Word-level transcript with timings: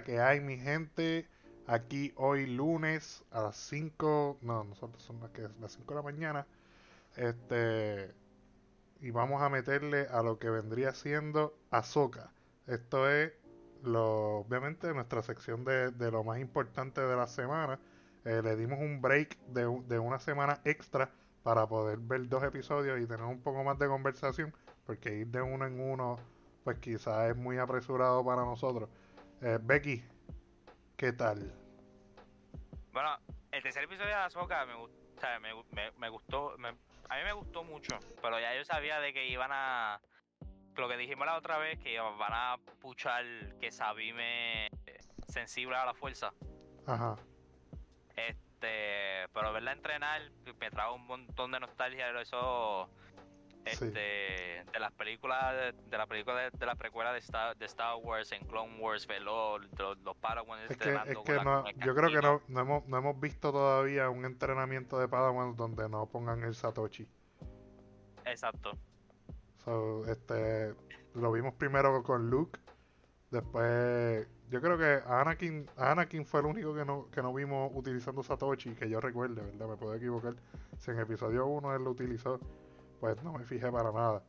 que 0.00 0.18
hay, 0.20 0.40
mi 0.40 0.56
gente? 0.58 1.28
Aquí 1.66 2.12
hoy 2.16 2.46
lunes 2.46 3.22
a 3.30 3.42
las 3.42 3.56
5, 3.56 4.38
no, 4.42 4.64
nosotros 4.64 5.02
son 5.02 5.20
las, 5.20 5.30
que, 5.30 5.48
las 5.60 5.72
5 5.72 5.94
de 5.94 5.94
la 5.94 6.02
mañana. 6.02 6.46
Este, 7.16 8.14
y 9.00 9.10
vamos 9.10 9.42
a 9.42 9.48
meterle 9.50 10.06
a 10.10 10.22
lo 10.22 10.38
que 10.38 10.50
vendría 10.50 10.94
siendo 10.94 11.54
Azoka. 11.70 12.30
Esto 12.66 13.10
es, 13.10 13.32
lo, 13.82 14.38
obviamente, 14.38 14.92
nuestra 14.94 15.22
sección 15.22 15.64
de, 15.64 15.90
de 15.90 16.10
lo 16.10 16.24
más 16.24 16.38
importante 16.40 17.00
de 17.00 17.16
la 17.16 17.26
semana. 17.26 17.78
Eh, 18.24 18.40
le 18.42 18.56
dimos 18.56 18.78
un 18.80 19.02
break 19.02 19.38
de, 19.48 19.62
de 19.88 19.98
una 19.98 20.18
semana 20.18 20.60
extra 20.64 21.10
para 21.42 21.66
poder 21.68 21.98
ver 21.98 22.28
dos 22.28 22.42
episodios 22.44 23.00
y 23.00 23.06
tener 23.06 23.24
un 23.26 23.40
poco 23.40 23.64
más 23.64 23.78
de 23.78 23.88
conversación, 23.88 24.54
porque 24.86 25.16
ir 25.16 25.26
de 25.28 25.42
uno 25.42 25.66
en 25.66 25.80
uno, 25.80 26.18
pues 26.64 26.78
quizás 26.78 27.30
es 27.30 27.36
muy 27.36 27.58
apresurado 27.58 28.24
para 28.24 28.44
nosotros. 28.44 28.88
Eh, 29.44 29.58
Becky, 29.60 30.04
¿qué 30.96 31.12
tal? 31.12 31.52
Bueno, 32.92 33.18
el 33.50 33.60
tercer 33.60 33.82
episodio 33.82 34.10
de 34.10 34.14
Azoka 34.14 34.64
me, 34.66 34.74
sea, 35.20 35.40
me, 35.40 35.52
me, 35.72 35.90
me 35.98 36.08
gustó, 36.10 36.56
me, 36.58 36.68
a 36.68 37.16
mí 37.16 37.24
me 37.24 37.32
gustó 37.32 37.64
mucho, 37.64 37.98
pero 38.22 38.38
ya 38.38 38.54
yo 38.54 38.64
sabía 38.64 39.00
de 39.00 39.12
que 39.12 39.26
iban 39.26 39.50
a, 39.52 40.00
lo 40.76 40.88
que 40.88 40.96
dijimos 40.96 41.26
la 41.26 41.36
otra 41.36 41.58
vez, 41.58 41.80
que 41.80 41.98
van 41.98 42.32
a 42.32 42.56
puchar 42.80 43.24
que 43.60 43.72
Sabime 43.72 44.68
sensible 45.26 45.74
a 45.74 45.86
la 45.86 45.94
fuerza. 45.94 46.32
Ajá. 46.86 47.16
Este, 48.14 49.28
pero 49.34 49.52
verla 49.52 49.72
entrenar 49.72 50.22
me 50.60 50.70
trajo 50.70 50.94
un 50.94 51.06
montón 51.06 51.50
de 51.50 51.58
nostalgia 51.58 52.08
eso 52.20 52.88
este, 53.64 54.64
de 54.72 54.80
las 54.80 54.92
películas 54.92 55.54
de, 55.54 55.72
de 55.90 55.98
la 55.98 56.06
película 56.06 56.40
de, 56.40 56.50
de, 56.50 56.66
la 56.66 56.74
precuela 56.74 57.12
de 57.12 57.18
Star, 57.18 57.56
de 57.56 57.66
Star 57.66 57.96
Wars 58.02 58.32
en 58.32 58.44
Clone 58.46 58.78
Wars 58.80 59.06
veló 59.06 59.58
los, 59.58 59.98
los 59.98 60.16
Padawan 60.16 60.60
es 60.68 60.76
que, 60.76 60.94
es 60.94 61.18
que 61.24 61.34
no, 61.44 61.64
yo 61.70 61.94
creo 61.94 62.10
que 62.10 62.26
no, 62.26 62.42
no, 62.48 62.60
hemos, 62.60 62.86
no 62.86 62.98
hemos 62.98 63.20
visto 63.20 63.52
todavía 63.52 64.08
un 64.10 64.24
entrenamiento 64.24 64.98
de 64.98 65.08
Padawan 65.08 65.56
donde 65.56 65.88
no 65.88 66.06
pongan 66.06 66.42
el 66.42 66.54
Satoshi. 66.54 67.06
Exacto. 68.24 68.72
So, 69.64 70.04
este 70.06 70.74
lo 71.14 71.30
vimos 71.30 71.54
primero 71.54 72.02
con 72.02 72.30
Luke 72.30 72.58
después 73.30 74.26
yo 74.52 74.60
creo 74.60 74.76
que 74.76 75.02
Anakin, 75.06 75.66
Anakin 75.78 76.26
fue 76.26 76.40
el 76.40 76.46
único 76.46 76.74
que 76.74 76.84
no, 76.84 77.08
que 77.10 77.22
no 77.22 77.32
vimos 77.32 77.72
utilizando 77.74 78.22
Satoshi, 78.22 78.74
que 78.74 78.86
yo 78.86 79.00
recuerde, 79.00 79.40
¿verdad? 79.40 79.66
Me 79.66 79.76
puedo 79.78 79.94
equivocar. 79.94 80.34
Si 80.76 80.90
en 80.90 80.98
episodio 80.98 81.46
1 81.46 81.74
él 81.74 81.82
lo 81.82 81.90
utilizó, 81.90 82.38
pues 83.02 83.20
no 83.24 83.32
me 83.32 83.44
fijé 83.44 83.70
para 83.72 83.90
nada. 83.90 84.22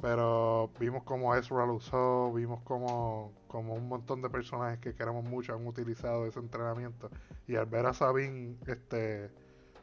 Pero 0.00 0.70
vimos 0.80 1.04
como 1.04 1.34
Ezra 1.34 1.66
lo 1.66 1.74
usó, 1.74 2.32
vimos 2.32 2.62
como, 2.62 3.34
como 3.48 3.74
un 3.74 3.86
montón 3.86 4.22
de 4.22 4.30
personajes 4.30 4.78
que 4.80 4.94
queremos 4.94 5.24
mucho 5.24 5.54
han 5.54 5.66
utilizado 5.66 6.26
ese 6.26 6.38
entrenamiento. 6.40 7.10
Y 7.46 7.56
al 7.56 7.66
ver 7.66 7.84
a 7.84 7.92
Sabine, 7.92 8.56
este, 8.66 9.30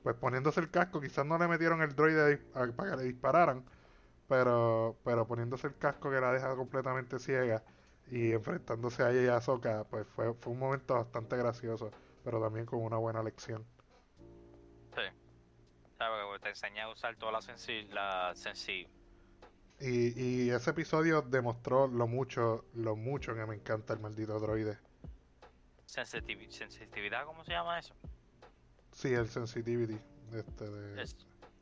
pues 0.01 0.15
poniéndose 0.15 0.59
el 0.59 0.71
casco, 0.71 0.99
quizás 1.01 1.23
no 1.27 1.37
le 1.37 1.47
metieron 1.47 1.83
el 1.83 1.95
droide 1.95 2.37
para 2.37 2.91
que 2.91 2.97
le 2.97 3.03
dispararan, 3.03 3.63
pero, 4.27 4.97
pero 5.03 5.27
poniéndose 5.27 5.67
el 5.67 5.77
casco 5.77 6.09
que 6.09 6.19
la 6.19 6.31
deja 6.33 6.55
completamente 6.55 7.19
ciega 7.19 7.63
y 8.09 8.31
enfrentándose 8.31 9.03
a 9.03 9.11
ella 9.11 9.21
y 9.23 9.27
a 9.27 9.37
Ahsoka, 9.37 9.85
pues 9.91 10.07
fue, 10.15 10.33
fue 10.33 10.53
un 10.53 10.59
momento 10.59 10.95
bastante 10.95 11.37
gracioso, 11.37 11.91
pero 12.23 12.41
también 12.41 12.65
con 12.65 12.81
una 12.83 12.97
buena 12.97 13.21
lección. 13.23 13.65
¿Sabes? 15.97 16.41
Te 16.41 16.49
enseña 16.49 16.83
a 16.83 16.89
usar 16.89 17.15
toda 17.15 17.31
la 17.31 17.41
sensi... 17.41 17.83
La 17.89 18.33
sensi 18.35 18.87
y, 19.79 20.19
y 20.19 20.49
ese 20.49 20.71
episodio 20.71 21.21
demostró 21.21 21.87
lo 21.87 22.07
mucho, 22.07 22.65
lo 22.73 22.95
mucho 22.95 23.35
que 23.35 23.45
me 23.45 23.55
encanta 23.55 23.93
el 23.93 23.99
maldito 23.99 24.39
droide. 24.39 24.79
Sensitiv 25.85 26.51
¿Sensitividad? 26.51 27.25
¿Cómo 27.25 27.43
se 27.43 27.51
llama 27.51 27.77
eso? 27.77 27.93
Sí, 28.91 29.13
el 29.13 29.27
sensitivity 29.27 29.99
este, 30.33 30.69
de, 30.69 31.01
es... 31.03 31.15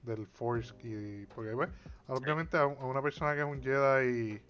del 0.03 0.25
Force. 0.27 0.73
Y, 0.81 1.25
porque, 1.27 1.51
pues, 1.51 1.69
obviamente, 2.07 2.57
a 2.57 2.65
una 2.65 3.01
persona 3.01 3.33
que 3.33 3.41
es 3.41 3.45
un 3.45 3.61
Jedi 3.61 4.41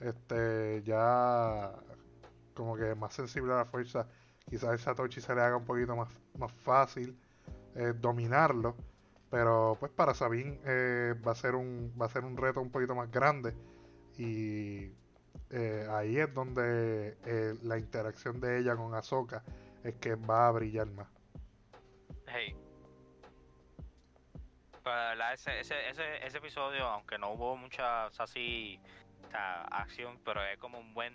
este 0.00 0.82
ya 0.84 1.72
como 2.54 2.76
que 2.76 2.94
más 2.94 3.14
sensible 3.14 3.52
a 3.52 3.56
la 3.56 3.64
fuerza, 3.64 4.06
quizás 4.48 4.70
el 4.70 4.78
Satoshi 4.78 5.20
se 5.20 5.34
le 5.34 5.40
haga 5.40 5.56
un 5.56 5.64
poquito 5.64 5.96
más, 5.96 6.08
más 6.38 6.52
fácil 6.52 7.18
eh, 7.74 7.94
dominarlo, 7.96 8.76
pero 9.30 9.76
pues 9.78 9.92
para 9.92 10.14
Sabine 10.14 10.58
eh, 10.64 11.14
va 11.26 11.32
a 11.32 11.34
ser 11.34 11.54
un 11.54 11.94
va 12.00 12.06
a 12.06 12.08
ser 12.08 12.24
un 12.24 12.36
reto 12.36 12.60
un 12.60 12.70
poquito 12.70 12.94
más 12.94 13.10
grande 13.10 13.54
y 14.16 14.90
eh, 15.50 15.86
ahí 15.90 16.18
es 16.18 16.32
donde 16.34 17.16
eh, 17.24 17.54
la 17.62 17.78
interacción 17.78 18.40
de 18.40 18.58
ella 18.58 18.76
con 18.76 18.94
Ahsoka 18.94 19.42
es 19.84 19.94
que 19.96 20.14
va 20.14 20.48
a 20.48 20.52
brillar 20.52 20.88
más. 20.88 21.08
Hey. 22.26 22.56
La, 24.84 25.34
ese, 25.34 25.60
ese, 25.60 25.90
ese, 25.90 26.26
ese, 26.26 26.38
episodio, 26.38 26.86
aunque 26.86 27.18
no 27.18 27.32
hubo 27.32 27.56
muchas 27.56 28.18
así 28.18 28.80
esta 29.22 29.62
acción, 29.64 30.18
pero 30.24 30.42
es 30.42 30.56
como 30.58 30.78
un 30.78 30.94
buen. 30.94 31.12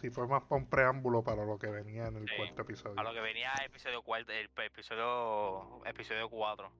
Sí, 0.00 0.10
fue 0.10 0.26
más 0.26 0.42
para 0.42 0.60
un 0.60 0.68
preámbulo 0.68 1.22
para 1.22 1.44
lo 1.44 1.58
que 1.58 1.68
venía 1.68 2.06
en 2.06 2.16
el 2.16 2.36
cuarto 2.36 2.62
episodio. 2.62 2.96
Para 2.96 3.10
lo 3.10 3.14
que 3.14 3.20
venía 3.20 3.52
el 3.60 3.66
episodio 3.66 4.02
cuarto, 4.02 4.32
el 4.32 4.50
episodio, 4.56 5.80
episodio 5.86 6.28
4. 6.28 6.72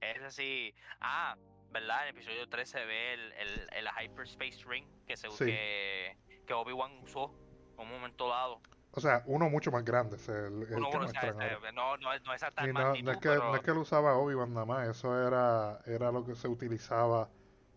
Es 0.00 0.22
así. 0.22 0.74
Ah, 1.00 1.36
¿verdad? 1.70 2.02
En 2.02 2.08
el 2.08 2.16
episodio 2.16 2.48
3 2.48 2.68
se 2.68 2.84
ve 2.84 3.14
el, 3.14 3.32
el, 3.32 3.68
el 3.72 3.88
Hyperspace 3.88 4.64
Ring 4.66 4.86
que, 5.06 5.16
se, 5.16 5.30
sí. 5.30 5.44
que, 5.44 6.16
que 6.46 6.54
Obi-Wan 6.54 6.98
usó 7.02 7.34
en 7.78 7.86
un 7.86 7.90
momento 7.90 8.28
dado. 8.28 8.60
O 8.92 9.00
sea, 9.00 9.22
uno 9.26 9.48
mucho 9.48 9.70
más 9.70 9.84
grande. 9.84 10.16
Es 10.16 10.28
el, 10.28 10.62
el 10.62 10.74
uno, 10.74 10.90
que 10.90 10.96
o 10.96 11.08
sea, 11.08 11.28
este, 11.28 11.72
no, 11.72 11.96
no, 11.96 11.98
no 11.98 12.12
es 12.12 12.22
tan 12.22 12.72
no, 12.72 12.94
no, 12.94 13.12
es 13.12 13.18
que, 13.18 13.28
pero... 13.28 13.50
no 13.50 13.56
es 13.56 13.62
que 13.62 13.72
lo 13.72 13.80
usaba 13.80 14.16
Obi-Wan 14.16 14.52
nada 14.52 14.66
más, 14.66 14.88
eso 14.88 15.26
era, 15.26 15.80
era 15.86 16.10
lo 16.10 16.24
que 16.24 16.34
se 16.34 16.48
utilizaba 16.48 17.28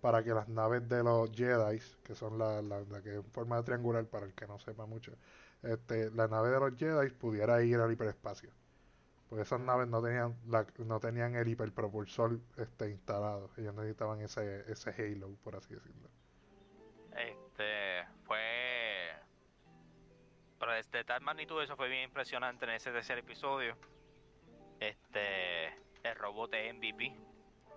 para 0.02 0.24
que 0.24 0.32
las 0.32 0.50
naves 0.50 0.88
de 0.90 1.04
los 1.04 1.32
Jedi, 1.32 1.80
que 2.04 2.16
son 2.16 2.38
la, 2.38 2.62
la, 2.62 2.82
la 2.82 3.02
que 3.02 3.16
en 3.16 3.32
forma 3.32 3.58
de 3.58 3.64
triangular, 3.64 4.06
para 4.06 4.26
el 4.26 4.34
que 4.34 4.48
no 4.48 4.60
sepa 4.60 4.86
mucho, 4.86 5.14
este, 5.62 6.10
la 6.12 6.28
nave 6.28 6.50
de 6.50 6.60
los 6.60 6.76
Jedi 6.76 7.10
pudiera 7.12 7.62
ir 7.64 7.78
al 7.78 7.92
hiperespacio. 7.92 8.52
Porque 9.34 9.46
esas 9.46 9.62
naves 9.62 9.88
no 9.88 10.00
tenían 10.00 10.38
la, 10.46 10.64
no 10.78 11.00
tenían 11.00 11.36
el 11.36 11.48
hiperpropulsor 11.48 12.40
este, 12.56 12.92
instalado. 12.92 13.50
Ellos 13.58 13.74
necesitaban 13.74 14.22
ese, 14.22 14.72
ese 14.72 14.92
halo, 14.92 15.36
por 15.44 15.56
así 15.56 15.74
decirlo. 15.74 16.08
Este 17.18 18.06
fue. 18.26 19.12
Pero 20.60 20.72
de 20.74 21.04
tal 21.04 21.22
magnitud, 21.22 21.64
eso 21.64 21.76
fue 21.76 21.90
bien 21.90 22.04
impresionante 22.04 22.66
en 22.66 22.72
ese 22.74 22.92
tercer 22.92 23.18
episodio. 23.18 23.76
Este. 24.80 25.70
El 26.04 26.16
robot 26.16 26.52
de 26.52 26.72
MVP. 26.72 27.18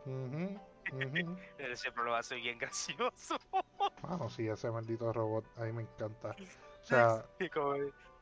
Uh 0.04 0.10
-huh. 0.10 0.60
Uh 0.92 0.96
-huh. 0.98 1.38
ese 1.56 1.90
problema 1.90 2.18
hace 2.18 2.34
bien 2.34 2.58
gracioso. 2.58 3.38
Bueno, 4.02 4.28
sí, 4.28 4.46
ese 4.46 4.70
maldito 4.70 5.10
robot, 5.10 5.46
a 5.56 5.62
mí 5.62 5.72
me 5.72 5.82
encanta. 5.84 6.36
O 6.82 6.84
sea, 6.84 7.24
sí, 7.38 7.48
como, 7.48 7.76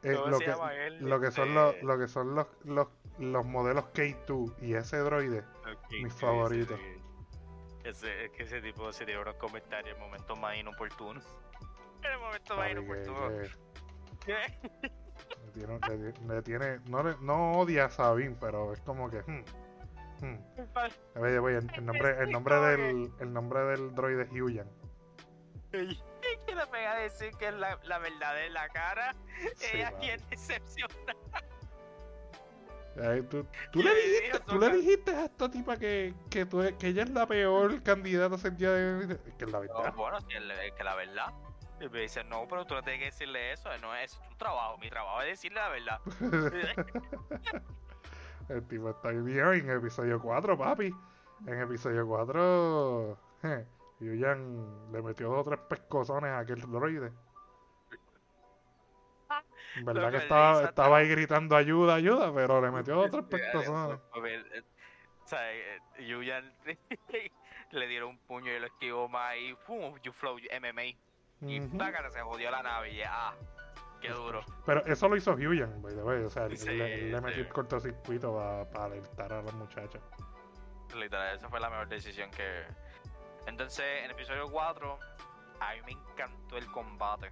eh, 0.04 0.12
lo, 0.12 0.38
que, 0.38 0.86
él, 0.86 0.98
lo, 1.00 1.18
que, 1.18 1.30
son 1.30 1.48
este... 1.48 1.54
los, 1.54 1.82
lo 1.82 1.98
que 1.98 2.08
son 2.08 2.34
los, 2.34 2.46
los, 2.64 2.88
los 3.19 3.44
modelos 3.44 3.84
K2 3.92 4.54
y 4.60 4.75
ese 4.75 4.98
droide, 4.98 5.44
okay, 5.60 6.02
mis 6.02 6.14
favoritos. 6.14 6.78
Ese, 7.84 8.25
es 8.26 8.30
que 8.32 8.44
ese 8.44 8.62
tipo 8.62 8.92
se 8.92 9.04
dio 9.04 9.20
unos 9.20 9.36
comentarios 9.36 9.97
en 9.97 10.02
momentos 10.02 10.38
más 10.38 10.56
inoportunos. 10.56 11.25
En 12.02 12.12
el 12.12 12.19
momento 12.19 12.56
más 12.56 12.70
inoportuno. 12.70 13.30
Le 13.30 13.50
tiene, 15.52 15.78
le, 15.88 16.34
le 16.34 16.42
tiene, 16.42 16.80
no, 16.88 17.02
le, 17.02 17.16
no 17.20 17.52
odia 17.52 17.84
a 17.87 17.90
Sabine, 17.90 18.37
pero 18.40 18.72
es 18.72 18.81
como 18.81 19.11
que. 19.11 19.19
Hmm, 19.19 19.44
Hmm. 20.20 20.38
Oye, 21.16 21.38
oye, 21.38 21.58
el, 21.58 21.70
el, 21.75 21.84
nombre, 21.84 22.16
el 22.19 22.31
nombre 22.31 22.55
del, 22.61 23.12
el 23.20 23.32
nombre 23.32 23.61
del 23.64 23.94
droide 23.94 24.28
Huyan. 24.31 24.70
¿Qué 25.70 26.55
le 26.55 26.66
pega 26.69 26.93
a 26.93 26.99
decir 27.00 27.31
que 27.37 27.49
es 27.49 27.55
la, 27.55 27.78
la 27.84 27.99
verdad 27.99 28.34
de 28.34 28.49
la 28.50 28.69
cara? 28.69 29.14
Sí, 29.56 29.76
Ella 29.76 29.90
vale. 29.90 29.99
quiere 29.99 30.22
decepcionar. 30.31 31.16
Tú, 33.29 33.44
tú, 33.73 33.82
le 33.82 33.93
dijiste, 33.93 34.41
tú 34.46 34.58
le 34.58 34.70
dijiste 34.70 35.14
a 35.14 35.25
esta 35.25 35.50
tipa 35.50 35.76
que, 35.76 36.14
que, 36.31 36.46
tú, 36.46 36.62
que 36.79 36.88
ella 36.88 37.02
es 37.02 37.11
la 37.11 37.26
peor 37.26 37.82
candidata 37.82 38.37
a 38.37 38.38
ser 38.38 38.56
ya 38.56 38.70
de, 38.70 39.19
que 39.37 39.44
es 39.44 39.50
la 39.50 39.58
verdad. 39.58 39.85
No, 39.87 39.93
bueno, 39.94 40.19
que, 40.29 40.38
que 40.76 40.85
la 40.85 40.94
verdad. 40.94 41.32
Y 41.81 41.88
me 41.88 42.00
dice, 42.00 42.23
no, 42.25 42.46
pero 42.49 42.64
tú 42.67 42.75
no 42.75 42.82
tienes 42.82 43.00
que 43.00 43.06
decirle 43.06 43.52
eso, 43.52 43.69
no 43.79 43.96
es 43.96 44.20
tu 44.29 44.37
trabajo, 44.37 44.79
mi 44.79 44.88
trabajo 44.88 45.23
es 45.23 45.29
decirle 45.31 45.61
la 45.61 45.69
verdad. 45.69 46.00
El 48.49 48.62
tipo 48.69 48.91
está 48.91 49.11
bien 49.11 49.47
en 49.47 49.70
episodio 49.70 50.20
4, 50.20 50.56
papi. 50.56 50.94
En 51.47 51.61
episodio 51.61 52.06
4, 52.06 53.19
eh, 53.43 53.67
Yuyan 54.00 54.93
le 54.93 55.02
metió 55.02 55.31
dos 55.31 55.40
o 55.40 55.44
tres 55.44 55.61
pescozones 55.69 56.31
a 56.31 56.38
aquel 56.38 56.61
droide. 56.61 57.12
Verdad 59.82 60.11
que 60.11 60.19
estaba, 60.19 60.65
estaba 60.65 60.99
ahí 60.99 61.09
gritando 61.09 61.56
ayuda, 61.56 61.97
ayuda, 61.97 62.32
pero 62.32 62.61
le 62.61 62.71
metió 62.71 62.94
dos 62.94 63.06
o 63.06 63.11
tres 63.11 63.25
pescozones. 63.31 63.99
O 65.25 65.26
sea, 65.26 65.41
Yuyan 65.99 66.53
le 67.71 67.87
dieron 67.88 68.11
un 68.11 68.19
puño 68.19 68.53
y 68.53 68.61
lo 68.61 68.67
esquivó 68.67 69.09
más 69.09 69.37
y 69.37 69.55
¡pum! 69.67 69.99
You 70.03 70.12
flow 70.12 70.37
MMA. 70.37 70.85
Y 71.47 71.61
se 71.61 72.21
jodió 72.21 72.50
la 72.50 72.62
nave 72.62 72.93
y 72.93 73.03
ah. 73.03 73.35
Qué 74.00 74.11
duro. 74.11 74.44
Pero 74.67 74.85
eso 74.85 75.09
lo 75.09 75.17
hizo 75.17 75.32
Huyan, 75.32 75.81
by 75.81 75.94
the 75.94 76.03
way. 76.03 76.23
O 76.25 76.31
sea, 76.31 76.47
le, 76.47 77.11
le 77.11 77.21
metió 77.21 77.43
el 77.43 77.49
cortocircuito 77.49 78.35
para 78.71 78.85
alertar 78.85 79.32
a 79.32 79.43
las 79.43 79.55
muchachas. 79.55 80.03
Literal, 80.94 81.37
esa 81.37 81.49
fue 81.49 81.59
la 81.59 81.71
mejor 81.71 81.88
decisión 81.88 82.31
que. 82.31 82.65
Entonces, 83.47 84.05
en 84.05 84.11
episodio 84.11 84.50
4, 84.50 84.99
a 85.61 85.75
mí 85.75 85.81
me 85.87 85.93
encantó 85.93 86.59
el 86.59 86.67
combate 86.67 87.31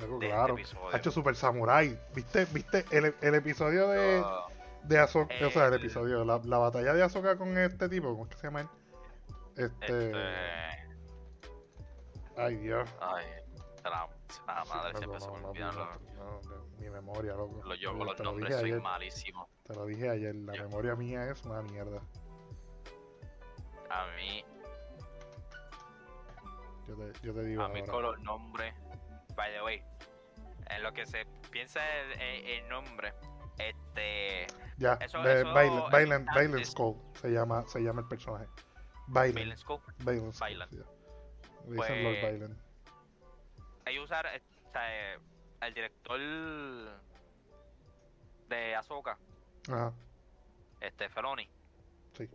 Luego, 0.00 0.18
de 0.18 0.26
claro. 0.28 0.54
este 0.56 0.62
episodio. 0.62 0.94
Ha 0.94 0.98
hecho 0.98 1.10
Super 1.10 1.36
Samurai. 1.36 1.98
¿Viste, 2.14 2.44
viste 2.46 2.84
el, 2.90 3.14
el 3.20 3.34
episodio 3.34 3.88
de, 3.88 4.22
Ah, 4.24 4.46
de 4.84 4.98
Ahsoka? 4.98 5.34
O 5.46 5.50
sea, 5.50 5.66
el 5.66 5.74
episodio, 5.74 6.24
la, 6.24 6.40
la 6.44 6.58
batalla 6.58 6.92
de 6.94 7.02
Ahsoka 7.02 7.36
con 7.36 7.56
este 7.58 7.88
tipo, 7.88 8.08
¿cómo 8.10 8.24
es 8.24 8.30
que 8.30 8.36
se 8.36 8.46
llama 8.46 8.60
él? 8.62 8.68
Este. 9.56 10.06
este. 10.06 10.22
Ay, 12.36 12.56
Dios. 12.56 12.88
Ay, 13.00 13.26
la, 13.84 13.90
la 13.90 14.08
Sí, 14.28 14.40
madre, 14.46 14.92
loco, 14.92 14.98
siempre 14.98 15.20
se 15.20 15.26
no, 15.26 15.32
me 15.34 15.40
no, 15.42 15.48
olvidan 15.50 15.74
no, 15.74 15.84
los, 15.84 16.02
no, 16.14 16.40
no, 16.56 16.64
mi 16.78 16.88
memoria, 16.90 17.34
loco. 17.34 17.60
los, 17.64 17.78
yo 17.80 17.90
Te 17.92 17.98
con 17.98 18.06
los 18.06 18.18
lo 18.18 18.24
nombres, 18.24 18.48
dije 18.48 18.60
soy 18.60 18.70
ayer, 18.70 18.80
malísimo. 18.82 19.48
Te 19.64 19.74
lo 19.74 19.86
dije 19.86 20.08
ayer, 20.08 20.34
la 20.36 20.54
Ya. 20.54 20.62
memoria 20.62 20.94
mía 20.94 21.28
es 21.30 21.44
una 21.44 21.60
mierda. 21.62 22.00
A 23.90 24.06
mí, 24.16 24.44
Yo 26.86 26.94
te, 26.96 27.12
yo 27.26 27.34
te 27.34 27.42
digo 27.44 27.62
a 27.62 27.68
mí 27.68 27.80
ahora. 27.80 27.92
con 27.92 28.02
los 28.02 28.20
nombres, 28.20 28.74
by 29.34 29.52
the 29.52 29.62
way, 29.62 29.82
en 30.70 30.82
lo 30.82 30.92
que 30.92 31.06
se 31.06 31.26
piensa 31.50 31.80
el, 32.00 32.12
el- 32.20 32.46
el 32.46 32.68
nombre, 32.68 33.12
este. 33.58 34.46
Ya, 34.78 34.94
eso- 34.94 35.22
de 35.22 35.40
eso- 35.42 35.52
Violent, 35.52 36.64
Skull 36.64 36.96
se 37.14 37.28
llama, 37.30 37.64
se 37.66 37.80
llama 37.80 38.00
el 38.02 38.08
personaje. 38.08 38.46
Violent, 39.08 39.34
Violent 39.34 39.58
Scope, 39.58 39.92
Violent 39.98 40.32
Skull, 40.34 40.48
Violent. 40.48 40.70
dicen 41.66 42.04
Lord 42.04 42.14
Violent. 42.30 42.58
ellos 43.86 44.04
usar 44.04 44.26
eh, 44.26 44.40
o 44.68 44.70
sea, 44.72 45.14
eh, 45.14 45.18
el 45.62 45.74
director 45.74 46.20
de 48.48 48.74
Ahsoka, 48.76 49.18
Ajá, 49.68 49.92
este 50.80 51.08
Feloni. 51.08 51.48
Sí. 52.16 52.28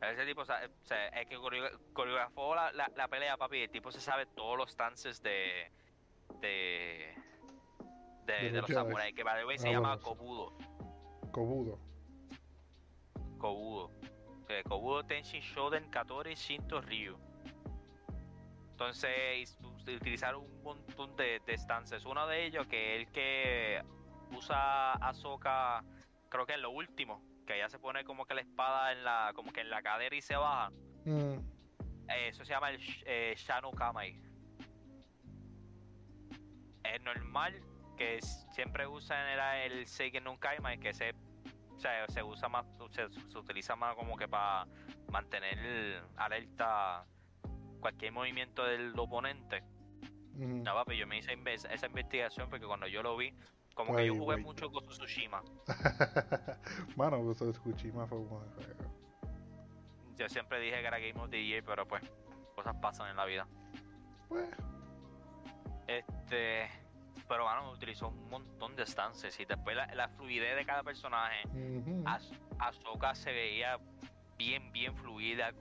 Ese 0.00 0.26
tipo, 0.26 0.40
o 0.42 0.44
sea, 0.44 0.68
sea, 0.82 1.08
el 1.08 1.28
que 1.28 1.36
coreo- 1.36 1.78
coreografó 1.92 2.54
la, 2.54 2.72
la, 2.72 2.90
la 2.96 3.06
pelea, 3.08 3.36
papi, 3.36 3.58
el 3.62 3.70
tipo 3.70 3.92
se 3.92 4.00
sabe 4.00 4.26
todos 4.26 4.56
los 4.58 4.70
stances 4.70 5.22
de. 5.22 5.70
De. 6.40 7.14
de, 8.26 8.32
De 8.34 8.50
de 8.52 8.60
los 8.60 8.70
samuráis, 8.70 9.14
que 9.14 9.22
way 9.24 9.58
se 9.58 9.68
Ah, 9.68 9.72
llama 9.72 9.96
bueno. 9.96 10.02
Kobudo. 10.02 10.52
Kobudo. 11.30 11.78
Kobudo. 13.38 13.90
Sea, 14.46 14.62
Kobudo 14.64 15.04
Tenshin 15.04 15.40
Shoden 15.42 15.88
Katori 15.90 16.34
Shinto 16.34 16.80
Ryu. 16.80 17.16
Entonces, 18.72 19.58
utilizaron 19.86 20.42
un 20.42 20.62
montón 20.62 21.14
de, 21.16 21.40
de 21.46 21.54
stances. 21.54 22.04
Uno 22.04 22.26
de 22.26 22.46
ellos, 22.46 22.66
que 22.66 22.96
es 22.96 23.00
el 23.06 23.12
que 23.12 23.82
usa 24.36 24.92
Ahsoka, 24.94 25.84
creo 26.28 26.46
que 26.46 26.54
es 26.54 26.60
lo 26.60 26.70
último, 26.70 27.22
que 27.46 27.56
ella 27.56 27.68
se 27.68 27.78
pone 27.78 28.04
como 28.04 28.26
que 28.26 28.34
la 28.34 28.40
espada 28.40 28.92
en 28.92 29.04
la, 29.04 29.32
como 29.34 29.52
que 29.52 29.60
en 29.60 29.70
la 29.70 29.82
cadera 29.82 30.16
y 30.16 30.22
se 30.22 30.34
baja. 30.36 30.70
Mm, 31.04 31.38
Eh, 32.08 32.28
Eso 32.28 32.44
se 32.44 32.52
llama 32.52 32.70
el 32.70 32.80
eh, 33.06 33.34
Shano 33.36 33.70
Kamai. 33.70 34.20
Es 36.84 37.00
normal 37.02 37.60
que 37.96 38.20
siempre 38.52 38.86
usan 38.86 39.26
era 39.28 39.64
el 39.64 39.86
Seiken 39.86 40.24
no 40.24 40.38
Kaimai, 40.38 40.78
que 40.78 40.92
se, 40.92 41.10
o 41.76 41.78
sea, 41.78 42.06
se 42.08 42.22
usa 42.22 42.48
más, 42.48 42.66
se, 42.90 43.08
se 43.10 43.38
utiliza 43.38 43.76
más 43.76 43.94
como 43.94 44.16
que 44.16 44.26
para 44.28 44.66
mantener 45.10 46.02
alerta 46.16 47.04
cualquier 47.80 48.12
movimiento 48.12 48.64
del 48.64 48.98
oponente. 48.98 49.62
mm. 50.34 50.62
No, 50.62 50.74
papi, 50.74 50.96
yo 50.96 51.06
me 51.06 51.18
hice 51.18 51.36
esa 51.70 51.86
investigación 51.86 52.48
porque 52.48 52.66
cuando 52.66 52.86
yo 52.86 53.02
lo 53.02 53.16
vi, 53.16 53.34
como 53.74 53.92
Ay, 53.96 54.04
que 54.04 54.06
yo 54.08 54.14
jugué 54.14 54.34
güey. 54.36 54.44
mucho 54.44 54.70
con 54.70 54.86
Tsushima. 54.86 55.42
Mano, 56.96 57.22
pues 57.22 57.38
Tsushima 57.38 58.06
fue 58.06 58.18
un. 58.18 58.28
Yo 60.16 60.28
siempre 60.28 60.60
dije 60.60 60.80
que 60.80 60.86
era 60.86 60.98
Game 60.98 61.20
of 61.20 61.30
the 61.30 61.44
Year, 61.44 61.64
pero 61.64 61.86
pues, 61.86 62.02
cosas 62.54 62.74
pasan 62.80 63.10
en 63.10 63.16
la 63.16 63.24
vida. 63.24 63.46
Pues, 64.28 64.48
Este. 65.98 66.70
Pero 67.28 67.44
bueno, 67.44 67.70
utilizó 67.70 68.08
un 68.08 68.28
montón 68.28 68.74
de 68.76 68.82
stances 68.84 69.38
y 69.40 69.44
después 69.44 69.76
la, 69.76 69.86
la 69.94 70.08
fluidez 70.08 70.56
de 70.56 70.66
cada 70.66 70.82
personaje. 70.82 71.42
Az- 72.04 72.32
Ahsoka 72.58 73.14
se 73.14 73.32
veía 73.32 73.78
bien, 74.36 74.70
bien 74.72 74.94
fluida. 74.96 75.52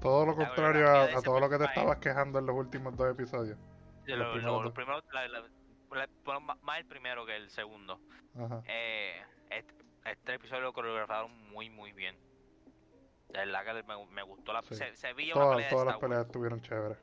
todo 0.00 0.26
lo 0.26 0.36
contrario 0.36 0.88
a, 0.88 1.22
todo 1.22 1.40
lo 1.40 1.50
que 1.50 1.58
te 1.58 1.64
estabas 1.64 1.98
quejando 1.98 2.38
en 2.38 2.46
los 2.46 2.56
últimos 2.56 2.96
dos 2.96 3.10
episodios. 3.10 3.58
Lo- 4.06 4.16
lo- 4.36 4.72
la- 5.12 5.28
la- 5.28 5.44
bueno, 6.24 6.40
más 6.62 6.78
el 6.78 6.86
primero 6.86 7.26
que 7.26 7.36
el 7.36 7.50
segundo. 7.50 8.00
Ajá. 8.38 8.62
Eh, 8.66 9.20
este, 9.50 9.74
este 10.04 10.34
episodio 10.34 10.62
lo 10.62 10.72
coreografaron 10.72 11.32
muy, 11.50 11.68
muy 11.70 11.92
bien. 11.92 12.16
De 13.30 13.40
verdad 13.40 13.64
que 13.64 13.82
me, 13.82 14.06
me 14.06 14.22
gustó 14.22 14.52
la 14.52 14.62
Sí. 14.62 14.74
se, 14.74 14.94
se 14.96 15.12
veía 15.12 15.34
una 15.34 15.44
Todas, 15.44 15.56
pelea 15.56 15.68
de 15.68 15.74
todas 15.74 15.86
las 15.86 15.94
Star 15.96 16.10
Wars. 16.10 16.10
peleas 16.10 16.26
estuvieron 16.26 16.60
chéveres. 16.62 16.98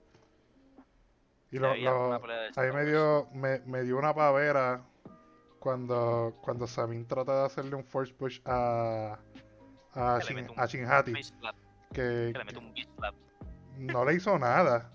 Y 1.51 1.59
lo, 1.59 1.71
a 1.71 1.74
mí 1.75 2.71
me 2.74 2.86
dio, 2.86 3.27
me, 3.33 3.59
me 3.65 3.83
dio 3.83 3.97
una 3.97 4.13
pavera 4.13 4.83
cuando, 5.59 6.38
cuando 6.42 6.68
Sabine 6.68 7.06
trata 7.06 7.39
de 7.39 7.45
hacerle 7.45 7.75
un 7.75 7.83
force 7.86 8.13
push 8.13 8.39
a, 8.45 9.18
a, 9.94 10.19
Que 10.19 10.33
Shin, 10.33 10.47
a 10.57 10.65
Shinhati, 10.65 11.13
que, 11.94 12.31
que 12.33 12.33
le 12.38 12.44
mete 12.44 12.57
un 12.59 12.74
bitch 12.74 12.89
slap. 12.97 13.15
no 13.77 14.03
le 14.06 14.13
hizo 14.15 14.38
nada. 14.38 14.92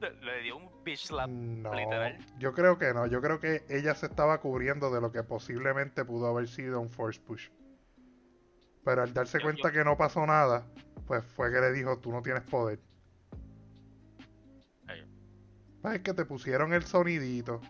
Le, 0.00 0.10
le 0.20 0.42
dio 0.42 0.56
un 0.56 0.84
bitch 0.84 1.06
slap. 1.06 1.28
No, 1.28 1.74
literal. 1.74 2.18
yo 2.38 2.52
creo 2.52 2.78
que 2.78 2.92
no. 2.94 3.06
Yo 3.06 3.20
creo 3.20 3.40
que 3.40 3.64
ella 3.68 3.94
se 3.94 4.06
estaba 4.06 4.40
cubriendo 4.40 4.90
de 4.90 5.00
lo 5.00 5.10
que 5.10 5.22
posiblemente 5.22 6.04
pudo 6.04 6.26
haber 6.28 6.48
sido 6.48 6.80
un 6.80 6.90
force 6.90 7.20
push. 7.20 7.48
Pero 8.84 9.02
al 9.02 9.12
darse 9.14 9.38
Yo- 9.38 9.44
cuenta 9.44 9.68
yo- 9.68 9.72
que 9.72 9.84
no 9.84 9.96
pasó 9.96 10.26
nada, 10.26 10.64
pues 11.06 11.24
fue 11.24 11.52
que 11.52 11.60
le 11.60 11.72
dijo, 11.72 11.98
tú 11.98 12.12
no 12.12 12.22
tienes 12.22 12.42
poder. 12.42 12.78
Es 15.84 16.00
que 16.00 16.14
te 16.14 16.24
pusieron 16.24 16.72
el 16.72 16.84
sonidito. 16.84 17.60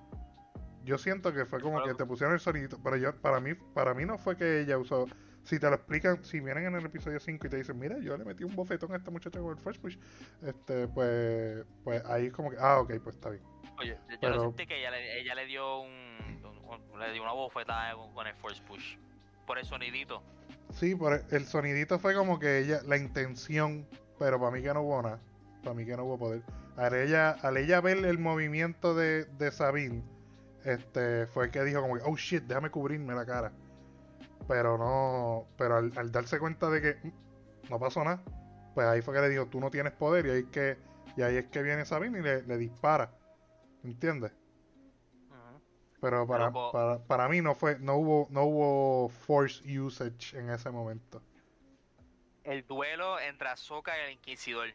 Yo 0.84 0.98
siento 0.98 1.32
que 1.32 1.46
fue 1.46 1.60
como 1.60 1.82
que 1.82 1.94
te 1.94 2.04
pusieron 2.04 2.34
el 2.34 2.40
sonidito, 2.40 2.78
pero 2.82 2.96
yo 2.96 3.14
para 3.20 3.40
mí 3.40 3.54
para 3.54 3.94
mí 3.94 4.04
no 4.04 4.18
fue 4.18 4.36
que 4.36 4.60
ella 4.60 4.78
usó 4.78 5.06
si 5.44 5.58
te 5.58 5.68
lo 5.68 5.74
explican, 5.74 6.24
si 6.24 6.40
vienen 6.40 6.66
en 6.66 6.74
el 6.76 6.86
episodio 6.86 7.18
5 7.18 7.46
y 7.46 7.50
te 7.50 7.56
dicen, 7.56 7.78
mira, 7.78 7.98
yo 7.98 8.16
le 8.16 8.24
metí 8.24 8.44
un 8.44 8.54
bofetón 8.54 8.92
a 8.92 8.96
esta 8.96 9.10
muchacha 9.10 9.40
con 9.40 9.50
el 9.50 9.58
first 9.58 9.80
push, 9.80 9.96
este, 10.42 10.86
pues, 10.88 11.64
pues 11.82 12.04
ahí 12.06 12.26
es 12.26 12.32
como 12.32 12.50
que, 12.50 12.56
ah, 12.60 12.78
ok, 12.80 12.94
pues 13.02 13.16
está 13.16 13.30
bien. 13.30 13.42
Oye, 13.78 13.98
yo 14.08 14.16
Pero- 14.20 14.36
no 14.36 14.42
sentí 14.42 14.66
que 14.66 14.78
ella 14.78 14.90
le, 14.90 15.20
ella 15.20 15.34
le 15.34 15.46
dio 15.46 15.80
un, 15.80 15.90
le 16.98 17.12
dio 17.12 17.22
una 17.22 17.32
bofetada 17.32 17.94
con, 17.94 18.12
con 18.14 18.26
el 18.26 18.34
force 18.36 18.62
push. 18.62 18.96
Por 19.46 19.58
el 19.58 19.64
sonidito. 19.64 20.22
Sí, 20.72 20.94
por 20.94 21.14
el, 21.14 21.24
el 21.30 21.44
sonidito 21.44 21.98
fue 21.98 22.14
como 22.14 22.38
que 22.38 22.58
ella, 22.58 22.80
la 22.86 22.96
intención, 22.96 23.86
pero 24.18 24.38
para 24.38 24.52
mí 24.52 24.62
que 24.62 24.72
no 24.72 24.82
hubo 24.82 25.02
nada. 25.02 25.20
Para 25.62 25.74
mí 25.74 25.84
que 25.84 25.96
no 25.96 26.04
hubo 26.04 26.18
poder. 26.18 26.42
Al 26.76 26.94
ella, 26.94 27.30
al 27.30 27.56
ella 27.56 27.80
ver 27.80 27.98
el 28.04 28.18
movimiento 28.18 28.94
de, 28.94 29.24
de 29.24 29.52
Sabine, 29.52 30.02
este, 30.64 31.26
fue 31.26 31.50
que 31.50 31.62
dijo 31.64 31.80
como 31.80 31.96
que, 31.96 32.02
oh 32.04 32.16
shit, 32.16 32.44
déjame 32.44 32.70
cubrirme 32.70 33.14
la 33.14 33.26
cara. 33.26 33.52
Pero 34.48 34.76
no, 34.76 35.46
pero 35.56 35.76
al, 35.76 35.92
al 35.96 36.10
darse 36.10 36.38
cuenta 36.38 36.68
de 36.70 36.82
que 36.82 37.08
mm, 37.08 37.70
no 37.70 37.78
pasó 37.78 38.02
nada, 38.02 38.22
pues 38.74 38.86
ahí 38.86 39.02
fue 39.02 39.14
que 39.14 39.20
le 39.20 39.28
dijo, 39.28 39.46
tú 39.46 39.60
no 39.60 39.70
tienes 39.70 39.92
poder, 39.92 40.26
y 40.26 40.30
ahí 40.30 40.38
es 40.40 40.46
que, 40.46 40.78
y 41.16 41.22
ahí 41.22 41.36
es 41.36 41.46
que 41.46 41.62
viene 41.62 41.84
Sabine 41.84 42.18
y 42.18 42.22
le, 42.22 42.42
le 42.42 42.56
dispara. 42.58 43.10
¿Entiendes? 43.84 44.32
Pero 46.02 46.26
para, 46.26 46.48
Pero, 46.48 46.72
para, 46.72 46.98
para 46.98 47.28
mí 47.28 47.40
no 47.40 47.54
fue, 47.54 47.78
no 47.78 47.94
hubo, 47.94 48.26
no 48.30 48.42
hubo 48.42 49.08
force 49.08 49.62
usage 49.78 50.36
en 50.36 50.50
ese 50.50 50.68
momento. 50.70 51.22
El 52.42 52.66
duelo 52.66 53.20
entre 53.20 53.48
Ahsoka 53.48 53.96
y 53.96 54.00
el 54.06 54.12
Inquisidor. 54.14 54.66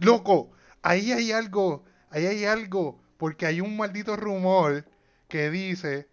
Loco, 0.00 0.50
ahí 0.82 1.12
hay 1.12 1.32
algo, 1.32 1.84
ahí 2.10 2.26
hay 2.26 2.44
algo, 2.44 3.00
porque 3.16 3.46
hay 3.46 3.60
un 3.60 3.76
maldito 3.76 4.16
rumor 4.16 4.84
que 5.28 5.50
dice 5.50 6.06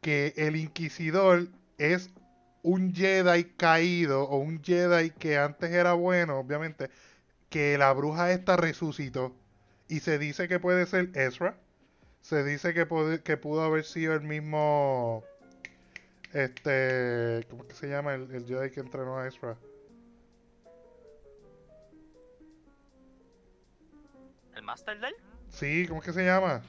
que 0.00 0.34
el 0.36 0.56
Inquisidor 0.56 1.48
es 1.78 2.10
un 2.62 2.94
Jedi 2.94 3.44
caído 3.56 4.24
o 4.24 4.36
un 4.38 4.62
Jedi 4.62 5.10
que 5.10 5.38
antes 5.38 5.70
era 5.70 5.94
bueno, 5.94 6.38
obviamente, 6.38 6.90
que 7.48 7.78
la 7.78 7.92
bruja 7.92 8.32
esta 8.32 8.56
resucitó. 8.56 9.34
Y 9.88 10.00
se 10.00 10.18
dice 10.18 10.46
que 10.46 10.60
puede 10.60 10.86
ser 10.86 11.10
Ezra, 11.14 11.56
se 12.20 12.44
dice 12.44 12.74
que 12.74 12.86
pudo 12.86 13.62
haber 13.62 13.84
sido 13.84 14.14
el 14.14 14.22
mismo, 14.22 15.24
este, 16.34 17.46
¿cómo 17.48 17.66
que 17.66 17.74
se 17.74 17.88
llama 17.88 18.14
el 18.14 18.44
Jedi 18.46 18.70
que 18.70 18.80
entrenó 18.80 19.18
a 19.18 19.26
Ezra? 19.26 19.56
¿El 24.60 24.66
Master 24.66 25.00
del? 25.00 25.14
Sí, 25.48 25.86
¿cómo 25.88 26.00
es 26.00 26.06
que 26.06 26.12
se 26.12 26.22
llama? 26.22 26.60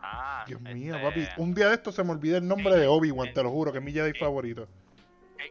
Ah, 0.00 0.44
Dios 0.46 0.60
este, 0.60 0.74
mío, 0.74 0.96
papi. 1.02 1.26
Un 1.38 1.52
día 1.54 1.68
de 1.68 1.74
esto 1.74 1.90
se 1.90 2.04
me 2.04 2.12
olvida 2.12 2.36
el 2.38 2.46
nombre 2.46 2.76
de 2.76 2.86
Obi-Wan, 2.86 3.34
te 3.34 3.42
lo 3.42 3.50
juro, 3.50 3.72
que 3.72 3.78
es 3.78 3.84
mi 3.84 3.92
Jedi 3.92 4.16
favorito. 4.16 4.68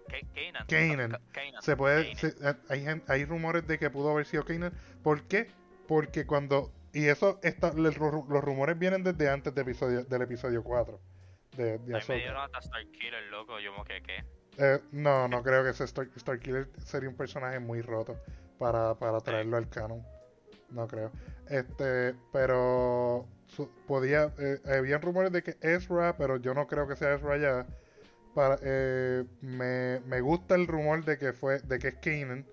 Kanan. 0.08 0.66
Kanan. 0.68 1.12
Ka- 1.12 1.22
Kanan. 1.34 1.62
Se 1.62 1.76
puede, 1.76 2.16
se- 2.16 2.28
eh, 2.42 2.54
hay, 2.70 2.86
hay 3.08 3.26
rumores 3.26 3.68
de 3.68 3.78
que 3.78 3.90
pudo 3.90 4.12
haber 4.12 4.26
sido 4.26 4.46
Kanan. 4.46 4.72
¿Por 5.04 5.24
qué? 5.24 5.52
Porque 5.86 6.26
cuando 6.26 6.72
Y 6.94 7.08
eso, 7.08 7.40
está, 7.44 7.74
los, 7.74 7.98
los 7.98 8.44
rumores 8.44 8.80
vienen 8.80 9.04
desde 9.04 9.30
antes 9.30 9.54
de 9.54 9.62
episodio, 9.64 10.06
del 10.06 10.22
episodio 10.22 10.64
4 10.64 10.98
de, 11.58 11.78
de 11.80 11.96
Ahí 11.96 12.02
me 12.08 12.16
dieron 12.16 12.38
hasta 12.38 12.62
Starkiller, 12.62 13.24
loco. 13.32 13.60
Yo 13.60 13.74
me 13.78 13.84
quedé, 13.84 14.02
¿qué? 14.02 14.24
Eh, 14.60 14.80
no, 14.94 15.28
no 15.28 15.44
creo 15.44 15.64
que 15.64 15.72
ese 15.72 15.84
Star, 15.84 16.08
Starkiller 16.18 16.70
sería 16.86 17.10
un 17.10 17.18
personaje 17.18 17.60
muy 17.60 17.82
roto 17.82 18.16
para, 18.60 18.96
para 18.96 19.20
traerlo 19.20 19.58
al 19.58 19.68
canon. 19.68 20.06
No 20.74 20.88
creo. 20.88 21.12
Este, 21.50 22.16
pero 22.32 23.26
su- 23.48 23.70
podía, 23.88 24.34
eh, 24.40 24.60
habían 24.66 25.02
rumores 25.02 25.32
de 25.32 25.44
que 25.44 25.56
Ezra, 25.62 26.18
pero 26.18 26.38
yo 26.38 26.54
no 26.54 26.68
creo 26.68 26.88
que 26.88 26.96
sea 26.96 27.14
Ezra 27.14 27.38
ya. 27.38 27.66
Para, 28.34 28.58
eh, 28.64 29.24
me, 29.42 30.00
me 30.08 30.20
gusta 30.22 30.56
el 30.56 30.66
rumor 30.68 31.06
de 31.06 31.18
que 31.20 31.34
fue, 31.34 31.60
de 31.60 31.78
que 31.78 31.90
es 31.90 31.96
Kanan, 31.96 32.46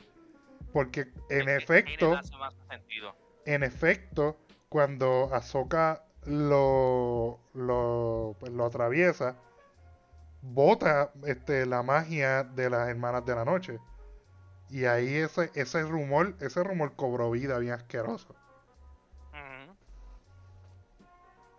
porque 0.72 1.08
en 1.30 1.48
Es 1.48 1.62
efecto, 1.62 2.10
Kanan 2.10 2.18
hace 2.24 2.36
más 2.36 2.54
sentido. 2.68 3.14
en 3.46 3.62
efecto, 3.62 4.36
cuando 4.68 5.30
Ahsoka 5.34 6.04
lo, 6.26 7.40
lo, 7.54 8.36
pues, 8.38 8.52
lo 8.52 8.66
atraviesa, 8.66 9.36
bota 10.42 11.12
este, 11.26 11.64
la 11.66 11.82
magia 11.82 12.44
de 12.44 12.68
las 12.70 12.88
hermanas 12.88 13.24
de 13.24 13.34
la 13.34 13.44
noche. 13.46 13.78
Y 14.70 14.84
ahí 14.84 15.16
ese, 15.16 15.50
ese 15.54 15.82
rumor, 15.82 16.34
ese 16.40 16.62
rumor 16.62 16.94
cobró 16.94 17.30
vida 17.30 17.58
bien 17.58 17.74
asqueroso. 17.74 18.34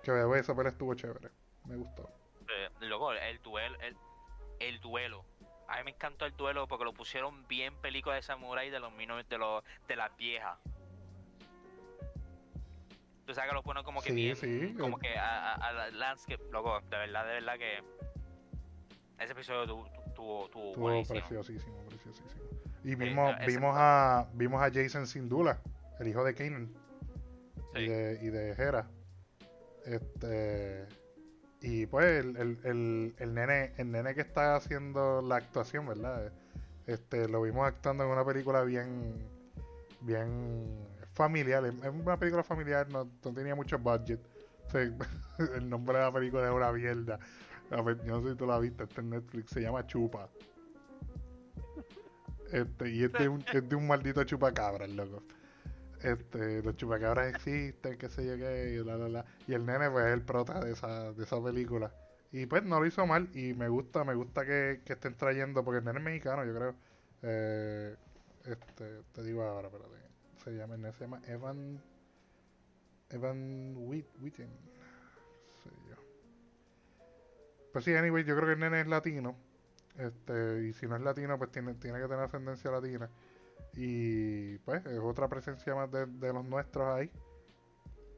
Que 0.03 0.11
bebé, 0.11 0.39
esa 0.39 0.55
pelea 0.55 0.71
estuvo 0.71 0.95
chévere. 0.95 1.29
Me 1.65 1.75
gustó. 1.75 2.09
Eh, 2.49 2.69
Loco, 2.87 3.11
el 3.13 3.39
duelo, 3.43 3.77
el, 3.81 3.95
el 4.59 4.79
duelo. 4.79 5.23
A 5.67 5.77
mí 5.77 5.83
me 5.85 5.91
encantó 5.91 6.25
el 6.25 6.35
duelo 6.35 6.67
porque 6.67 6.85
lo 6.85 6.93
pusieron 6.93 7.47
bien 7.47 7.75
película 7.77 8.15
de 8.15 8.23
samurai 8.23 8.69
de 8.71 8.79
los 8.79 8.91
de 8.97 9.37
los 9.37 9.63
de 9.87 9.95
las 9.95 10.15
viejas. 10.17 10.57
Tú 13.27 13.35
sabes 13.35 13.49
que 13.49 13.53
lo 13.53 13.61
ponen 13.61 13.83
como 13.83 14.01
que 14.01 14.09
Sí, 14.09 14.15
bien, 14.15 14.35
sí, 14.35 14.75
como 14.79 14.97
que 14.97 15.15
a, 15.17 15.53
a- 15.53 15.67
a 15.67 15.71
la 15.71 15.91
landscape, 15.91 16.43
loco, 16.51 16.81
de 16.89 16.97
verdad, 16.97 17.25
de 17.27 17.33
verdad 17.33 17.57
que 17.59 17.83
ese 19.19 19.33
episodio 19.33 19.67
tu- 19.67 19.83
tu- 19.85 20.11
tuvo, 20.15 20.49
tuvo 20.49 20.67
Estuvo 20.69 20.81
buenísimo. 20.83 21.19
preciosísimo, 21.19 21.83
preciosísimo. 21.85 22.41
Y 22.83 22.95
vimos, 22.95 23.35
vimos 23.45 23.75
a 23.77 24.27
vimos 24.33 24.61
a 24.61 24.71
Jason 24.71 25.05
Sindula, 25.05 25.59
el 25.99 26.07
hijo 26.07 26.23
de 26.23 26.33
Kanan. 26.33 26.69
y 27.75 27.87
de, 27.87 28.19
y 28.21 28.27
de 28.27 28.51
Hera. 28.51 28.87
Este 29.85 30.87
y 31.61 31.85
pues 31.85 32.05
el, 32.05 32.37
el, 32.37 32.57
el, 32.63 33.15
el 33.19 33.33
nene, 33.35 33.73
el 33.77 33.91
nene 33.91 34.15
que 34.15 34.21
está 34.21 34.55
haciendo 34.55 35.21
la 35.21 35.35
actuación, 35.35 35.85
¿verdad? 35.85 36.31
Este, 36.87 37.27
lo 37.29 37.43
vimos 37.43 37.67
actuando 37.67 38.03
en 38.03 38.09
una 38.09 38.25
película 38.25 38.63
bien 38.63 39.29
bien 40.01 40.87
familiar, 41.13 41.63
es 41.65 41.73
una 41.87 42.17
película 42.17 42.43
familiar, 42.43 42.89
no, 42.89 43.07
no 43.23 43.33
tenía 43.33 43.55
mucho 43.55 43.77
budget. 43.77 44.19
El 44.73 45.69
nombre 45.69 45.97
de 45.97 46.03
la 46.03 46.11
película 46.11 46.45
es 46.45 46.51
una 46.51 46.71
mierda. 46.71 47.19
Yo 47.69 47.83
no 47.83 48.23
sé 48.23 48.31
si 48.31 48.35
tú 48.35 48.45
la 48.45 48.59
viste, 48.59 48.83
está 48.83 49.01
en 49.01 49.11
Netflix, 49.11 49.51
se 49.51 49.61
llama 49.61 49.85
Chupa. 49.85 50.29
Este, 52.51 52.89
y 52.89 53.03
es 53.03 53.13
un, 53.27 53.43
es 53.53 53.67
de 53.67 53.75
un 53.75 53.87
maldito 53.87 54.23
chupacabra, 54.23 54.85
el 54.85 54.95
loco. 54.95 55.23
Este, 56.01 56.63
los 56.63 56.75
chupacabras 56.75 57.33
existen, 57.33 57.97
qué 57.97 58.09
sé 58.09 58.25
yo 58.25 58.35
qué, 58.37 58.73
y 58.73 58.79
bla, 58.79 58.95
bla, 58.95 59.07
bla. 59.07 59.25
Y 59.47 59.53
el 59.53 59.65
nene, 59.65 59.89
pues, 59.89 60.07
es 60.07 60.13
el 60.13 60.21
prota 60.21 60.59
de 60.59 60.71
esa, 60.71 61.13
de 61.13 61.23
esa 61.23 61.41
película. 61.41 61.93
Y 62.31 62.45
pues 62.45 62.63
no 62.63 62.79
lo 62.79 62.85
hizo 62.85 63.05
mal, 63.05 63.29
y 63.33 63.53
me 63.53 63.67
gusta, 63.67 64.03
me 64.03 64.15
gusta 64.15 64.45
que, 64.45 64.81
que 64.85 64.93
estén 64.93 65.15
trayendo, 65.15 65.63
porque 65.63 65.79
el 65.79 65.85
nene 65.85 65.99
es 65.99 66.05
mexicano, 66.05 66.45
yo 66.45 66.55
creo. 66.55 66.75
Eh, 67.23 67.95
este, 68.45 69.03
te 69.13 69.23
digo 69.23 69.43
ahora, 69.43 69.67
espérate. 69.67 70.01
Se 70.43 70.51
llama, 70.51 70.75
se 70.91 71.03
llama 71.03 71.21
Evan. 71.27 71.81
Evan 73.09 73.75
yo. 75.87 75.95
Pues 77.71 77.85
sí, 77.85 77.93
anyway, 77.93 78.23
yo 78.23 78.35
creo 78.35 78.47
que 78.47 78.53
el 78.53 78.59
nene 78.59 78.81
es 78.81 78.87
latino. 78.87 79.35
Este, 79.97 80.63
y 80.63 80.73
si 80.73 80.87
no 80.87 80.95
es 80.95 81.01
latino, 81.01 81.37
pues 81.37 81.51
tiene, 81.51 81.73
tiene 81.75 81.99
que 81.99 82.07
tener 82.07 82.23
ascendencia 82.23 82.71
latina. 82.71 83.09
Y 83.73 84.57
pues 84.59 84.85
es 84.85 84.99
otra 84.99 85.27
presencia 85.27 85.75
más 85.75 85.91
de, 85.91 86.05
de 86.05 86.33
los 86.33 86.45
nuestros 86.45 86.87
ahí. 86.87 87.11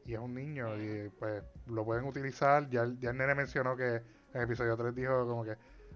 Y 0.06 0.14
es 0.14 0.20
un 0.20 0.34
niño 0.34 0.76
y 0.82 1.10
pues 1.20 1.44
lo 1.68 1.86
pueden 1.86 2.06
utilizar. 2.06 2.70
Ya, 2.70 2.88
ya 3.00 3.12
el 3.12 3.18
nene 3.18 3.36
mencionó 3.36 3.76
que 3.76 3.96
en 3.96 4.04
el 4.34 4.42
episodio 4.44 4.76
3 4.76 4.94
dijo 4.96 5.28
como 5.28 5.44
que, 5.44 5.56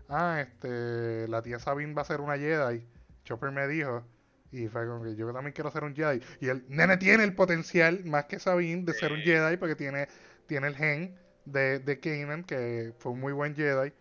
ah, 0.09 0.39
este, 0.41 1.27
la 1.27 1.41
tía 1.41 1.59
Sabine 1.59 1.93
va 1.93 2.03
a 2.03 2.05
ser 2.05 2.21
una 2.21 2.37
Jedi. 2.37 2.85
Chopper 3.23 3.51
me 3.51 3.67
dijo. 3.67 4.03
Y 4.51 4.67
fue 4.67 4.87
como 4.87 5.03
que 5.03 5.15
yo 5.15 5.31
también 5.33 5.53
quiero 5.53 5.71
ser 5.71 5.83
un 5.83 5.93
Jedi. 5.93 6.21
Y 6.39 6.47
el 6.47 6.63
nene 6.69 6.97
tiene 6.97 7.23
el 7.25 7.35
potencial, 7.35 8.05
más 8.05 8.25
que 8.25 8.39
Sabine, 8.39 8.83
de 8.83 8.93
ser 8.93 9.11
un. 9.11 9.19
Jedi 9.19 9.57
porque 9.57 9.75
tiene, 9.75 10.07
tiene 10.45 10.67
el 10.67 10.75
gen 10.75 11.17
de, 11.45 11.79
de 11.79 11.99
Kanan, 11.99 12.43
que 12.45 12.93
fue 12.99 13.11
un 13.11 13.19
muy 13.19 13.33
buen 13.33 13.55
Jedi. 13.55 13.91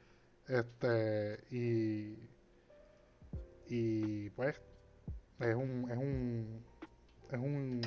Este, 0.49 1.45
y, 1.51 2.17
y 3.69 4.31
pues 4.31 4.61
es 5.41 5.55
un, 5.55 5.91
es 5.91 5.97
un, 5.99 6.65
es 7.31 7.39
un, 7.39 7.81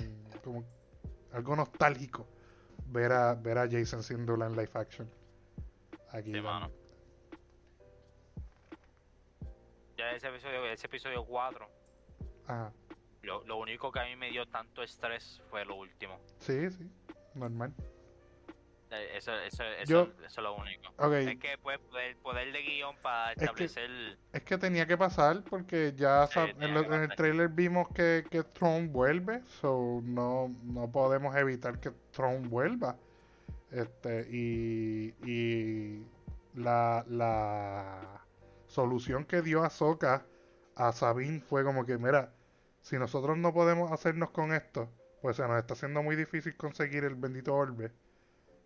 como 0.44 0.66
algo 1.32 1.56
nostálgico 1.56 2.28
ver 2.88 3.12
a, 3.12 3.34
ver 3.36 3.58
a 3.58 3.70
Jason 3.70 4.04
Sindula 4.04 4.48
en 4.48 4.54
live 4.54 4.72
action. 4.74 5.10
Aquí. 6.12 6.34
Sí, 6.34 6.42
mano. 6.42 6.70
Ya 9.98 10.12
ese 10.12 10.28
episodio, 10.28 10.66
ese 10.66 10.88
episodio 10.88 11.26
4, 11.26 11.70
Ajá. 12.48 12.74
lo, 13.22 13.44
lo 13.44 13.58
único 13.58 13.92
que 13.92 14.00
a 14.00 14.06
mí 14.06 14.16
me 14.16 14.30
dio 14.32 14.46
tanto 14.48 14.82
estrés 14.82 15.42
fue 15.50 15.66
lo 15.66 15.76
último. 15.76 16.20
Sí, 16.40 16.70
sí, 16.72 16.90
normal. 17.36 17.74
Eh, 18.92 19.18
Eso, 19.18 19.34
eso, 19.34 19.64
eso, 19.64 19.84
Yo- 19.92 20.02
eso 20.26 20.26
es 20.26 20.38
lo 20.38 20.56
único. 20.56 20.90
Ok, 20.98 21.14
Es 21.14 21.38
que 21.38 21.58
pues 21.62 21.78
poder, 21.80 22.18
poder 22.18 22.52
de 22.52 22.62
guion 22.64 22.96
para 23.04 23.36
que- 23.36 23.46
establecer 23.46 24.18
es 24.34 24.42
que 24.44 24.58
tenía 24.58 24.88
que 24.88 24.98
pasar 24.98 25.44
porque 25.44 25.94
ya 25.96 26.26
Sí, 26.28 26.40
sab- 26.40 26.54
tenía 26.54 26.68
en, 26.70 26.74
lo- 26.74 26.88
que 26.90 26.96
en 26.96 27.02
el 27.04 27.10
trailer 27.16 27.50
vimos 27.50 27.88
que, 27.94 28.26
que 28.32 28.44
Throne 28.44 28.88
vuelve, 28.88 29.44
so 29.62 30.02
no, 30.04 30.56
no 30.64 30.92
podemos 30.92 31.36
evitar 31.36 31.80
que 31.80 31.92
Throne 32.12 32.48
vuelva. 32.48 32.98
Este, 33.72 34.28
y, 34.32 35.14
y 35.24 36.04
la, 36.56 37.06
la 37.08 38.24
solución 38.66 39.26
que 39.26 39.44
dio 39.44 39.64
Ahsoka 39.64 40.26
a 40.76 40.92
Sabine 40.92 41.42
fue 41.42 41.64
como 41.64 41.86
que, 41.86 41.98
mira, 42.00 42.34
si 42.82 42.98
nosotros 42.98 43.38
no 43.38 43.54
podemos 43.54 43.92
hacernos 43.92 44.32
con 44.32 44.52
esto, 44.54 44.90
pues 45.22 45.36
se 45.36 45.48
nos 45.48 45.60
está 45.60 45.74
haciendo 45.76 46.02
muy 46.02 46.16
difícil 46.16 46.56
conseguir 46.58 47.04
el 47.04 47.14
bendito 47.16 47.54
orbe, 47.54 47.92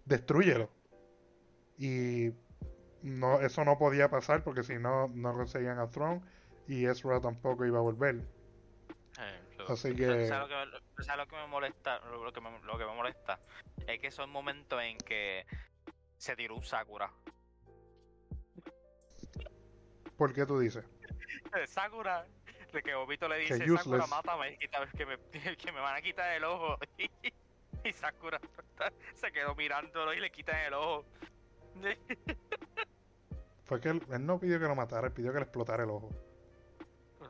destrúyelo. 0.05 0.69
Y 1.77 2.31
no, 3.01 3.39
eso 3.41 3.65
no 3.65 3.77
podía 3.77 4.10
pasar 4.10 4.43
porque 4.43 4.63
si 4.63 4.75
no, 4.75 5.07
no 5.10 5.33
conseguían 5.33 5.79
a 5.79 5.89
Throne 5.89 6.22
y 6.67 6.86
Ezra 6.86 7.19
tampoco 7.19 7.65
iba 7.65 7.79
a 7.79 7.81
volver. 7.81 8.22
Eh, 9.19 9.41
lo- 9.57 9.69
Así 9.69 9.89
¿sabes- 9.89 9.98
que- 9.98 10.27
¿sabes 10.27 10.50
lo 10.50 10.72
que, 10.95 11.03
sabes 11.03 11.17
lo 11.25 11.27
que 11.27 11.36
me 11.36 11.48
molesta? 11.48 12.00
Lo, 12.05 12.24
lo 12.24 12.31
que 12.33 12.41
me, 12.41 12.60
lo 12.62 12.77
que 12.77 12.86
me 12.86 12.95
molesta 12.95 13.39
es 13.88 14.00
que 14.00 14.12
son 14.12 14.29
momentos 14.29 14.81
en 14.81 14.98
que 14.98 15.45
se 16.17 16.36
tiró 16.36 16.55
un 16.55 16.63
Sakura. 16.63 17.12
¿Por 20.17 20.33
qué 20.33 20.45
tú 20.45 20.60
dices? 20.60 20.86
Sakura, 21.67 22.25
de 22.72 22.81
que 22.81 22.95
Obito 22.95 23.27
le 23.27 23.39
dice, 23.39 23.67
Sakura, 23.67 24.07
mátame, 24.07 24.57
que 24.57 25.05
me, 25.05 25.17
que 25.57 25.72
me 25.72 25.79
van 25.79 25.95
a 25.98 26.01
quitar 26.01 26.33
el 26.33 26.43
ojo. 26.43 26.77
Y 27.90 27.94
Sakura 27.94 28.40
se 29.13 29.32
quedó 29.32 29.56
mirándolo 29.56 30.13
y 30.13 30.20
le 30.20 30.32
quitan 30.32 30.58
el 30.68 30.74
ojo. 30.74 31.06
Fue 33.66 33.80
que 33.80 33.90
él, 33.90 34.02
él 34.12 34.25
no 34.25 34.40
pidió 34.40 34.60
que 34.60 34.66
lo 34.68 34.75
matara, 34.75 35.08
él 35.08 35.13
pidió 35.13 35.32
que 35.32 35.40
le 35.40 35.44
explotara 35.44 35.84
el 35.84 35.90
ojo. 35.90 36.10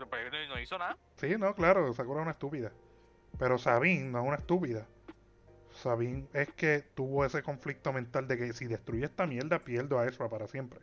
Pero 0.10 0.32
no, 0.32 0.48
no 0.56 0.60
hizo 0.60 0.78
nada. 0.78 0.98
Sí, 1.16 1.36
no, 1.38 1.54
claro, 1.54 1.94
Sakura 1.94 2.22
es 2.22 2.24
una 2.24 2.32
estúpida. 2.32 2.72
Pero 3.38 3.58
Sabine 3.58 4.06
no 4.06 4.20
es 4.22 4.28
una 4.28 4.36
estúpida. 4.38 4.88
Sabine 5.72 6.28
es 6.34 6.52
que 6.54 6.84
tuvo 6.96 7.26
ese 7.26 7.42
conflicto 7.44 7.94
mental 7.94 8.28
de 8.28 8.38
que 8.38 8.54
si 8.54 8.66
destruye 8.66 9.06
esta 9.06 9.28
mierda, 9.28 9.60
pierdo 9.60 10.00
a 10.00 10.08
Ezra 10.08 10.28
para 10.30 10.48
siempre. 10.48 10.80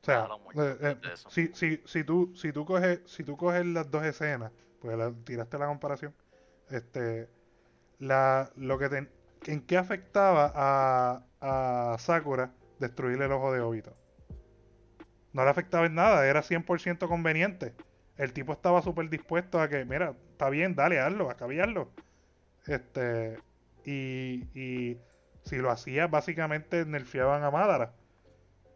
O 0.00 0.04
sea, 0.04 0.28
eh, 0.56 0.76
eh, 0.80 0.96
si, 1.28 1.48
si, 1.54 1.80
si 1.84 2.04
tú, 2.04 2.32
si 2.34 2.52
tú 2.52 2.64
coges, 2.64 3.00
si 3.06 3.22
tú 3.22 3.36
coges 3.36 3.64
las 3.64 3.90
dos 3.90 4.04
escenas, 4.04 4.50
pues 4.80 4.98
la- 4.98 5.12
tiraste 5.24 5.58
la 5.58 5.66
comparación, 5.66 6.12
este, 6.70 7.28
la, 8.02 8.50
lo 8.56 8.78
que 8.78 8.88
te- 8.88 9.08
¿en 9.46 9.62
qué 9.66 9.76
afectaba 9.78 10.52
a, 10.54 11.96
Sakura 11.98 12.52
destruirle 12.80 13.26
el 13.26 13.32
ojo 13.32 13.52
de 13.52 13.60
Obito? 13.60 13.96
No 15.32 15.44
le 15.44 15.50
afectaba 15.50 15.86
en 15.86 15.94
nada, 15.94 16.26
era 16.26 16.42
100% 16.42 17.08
conveniente. 17.08 17.74
El 18.16 18.32
tipo 18.32 18.52
estaba 18.52 18.82
súper 18.82 19.08
dispuesto 19.08 19.60
a 19.60 19.68
que, 19.68 19.84
mira, 19.84 20.14
está 20.32 20.50
bien, 20.50 20.74
dale, 20.74 21.00
hazlo, 21.00 21.30
acabiarlo. 21.30 21.90
Este, 22.66 23.38
y, 23.84 24.46
y 24.54 24.98
si 25.44 25.58
lo 25.58 25.70
hacía, 25.70 26.06
básicamente 26.08 26.86
nerfeaban 26.86 27.44
a 27.44 27.50
Madara. 27.50 27.94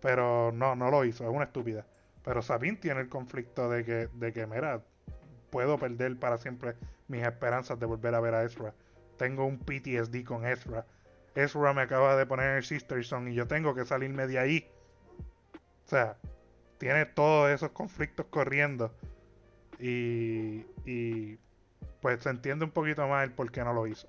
Pero 0.00 0.52
no, 0.52 0.76
no 0.76 0.90
lo 0.90 1.04
hizo, 1.04 1.24
es 1.24 1.30
una 1.30 1.46
estúpida. 1.46 1.86
Pero 2.24 2.42
Sabine 2.42 2.78
tiene 2.78 3.00
el 3.02 3.08
conflicto 3.08 3.70
de 3.70 3.84
que, 3.84 4.08
de 4.14 4.32
que, 4.32 4.46
mira, 4.46 4.82
puedo 5.50 5.78
perder 5.78 6.18
para 6.18 6.38
siempre 6.38 6.76
mis 7.08 7.22
esperanzas 7.24 7.78
de 7.80 7.86
volver 7.86 8.14
a 8.14 8.20
ver 8.20 8.34
a 8.34 8.44
Ezra. 8.44 8.74
Tengo 9.16 9.44
un 9.44 9.58
PTSD 9.58 10.24
con 10.24 10.46
Ezra. 10.46 10.86
Ezra 11.34 11.72
me 11.74 11.82
acaba 11.82 12.16
de 12.16 12.26
poner 12.26 12.50
en 12.50 12.56
el 12.56 12.64
Sister 12.64 13.04
Song 13.04 13.28
y 13.28 13.34
yo 13.34 13.46
tengo 13.46 13.74
que 13.74 13.84
salirme 13.84 14.26
de 14.26 14.38
ahí. 14.38 14.70
O 15.84 15.88
sea, 15.88 16.16
tiene 16.78 17.06
todos 17.06 17.50
esos 17.50 17.70
conflictos 17.70 18.26
corriendo. 18.26 18.94
Y, 19.78 20.64
y 20.84 21.38
pues 22.00 22.22
se 22.22 22.30
entiende 22.30 22.64
un 22.64 22.70
poquito 22.70 23.06
más 23.06 23.24
el 23.24 23.32
por 23.32 23.50
qué 23.50 23.62
no 23.62 23.72
lo 23.72 23.86
hizo. 23.86 24.08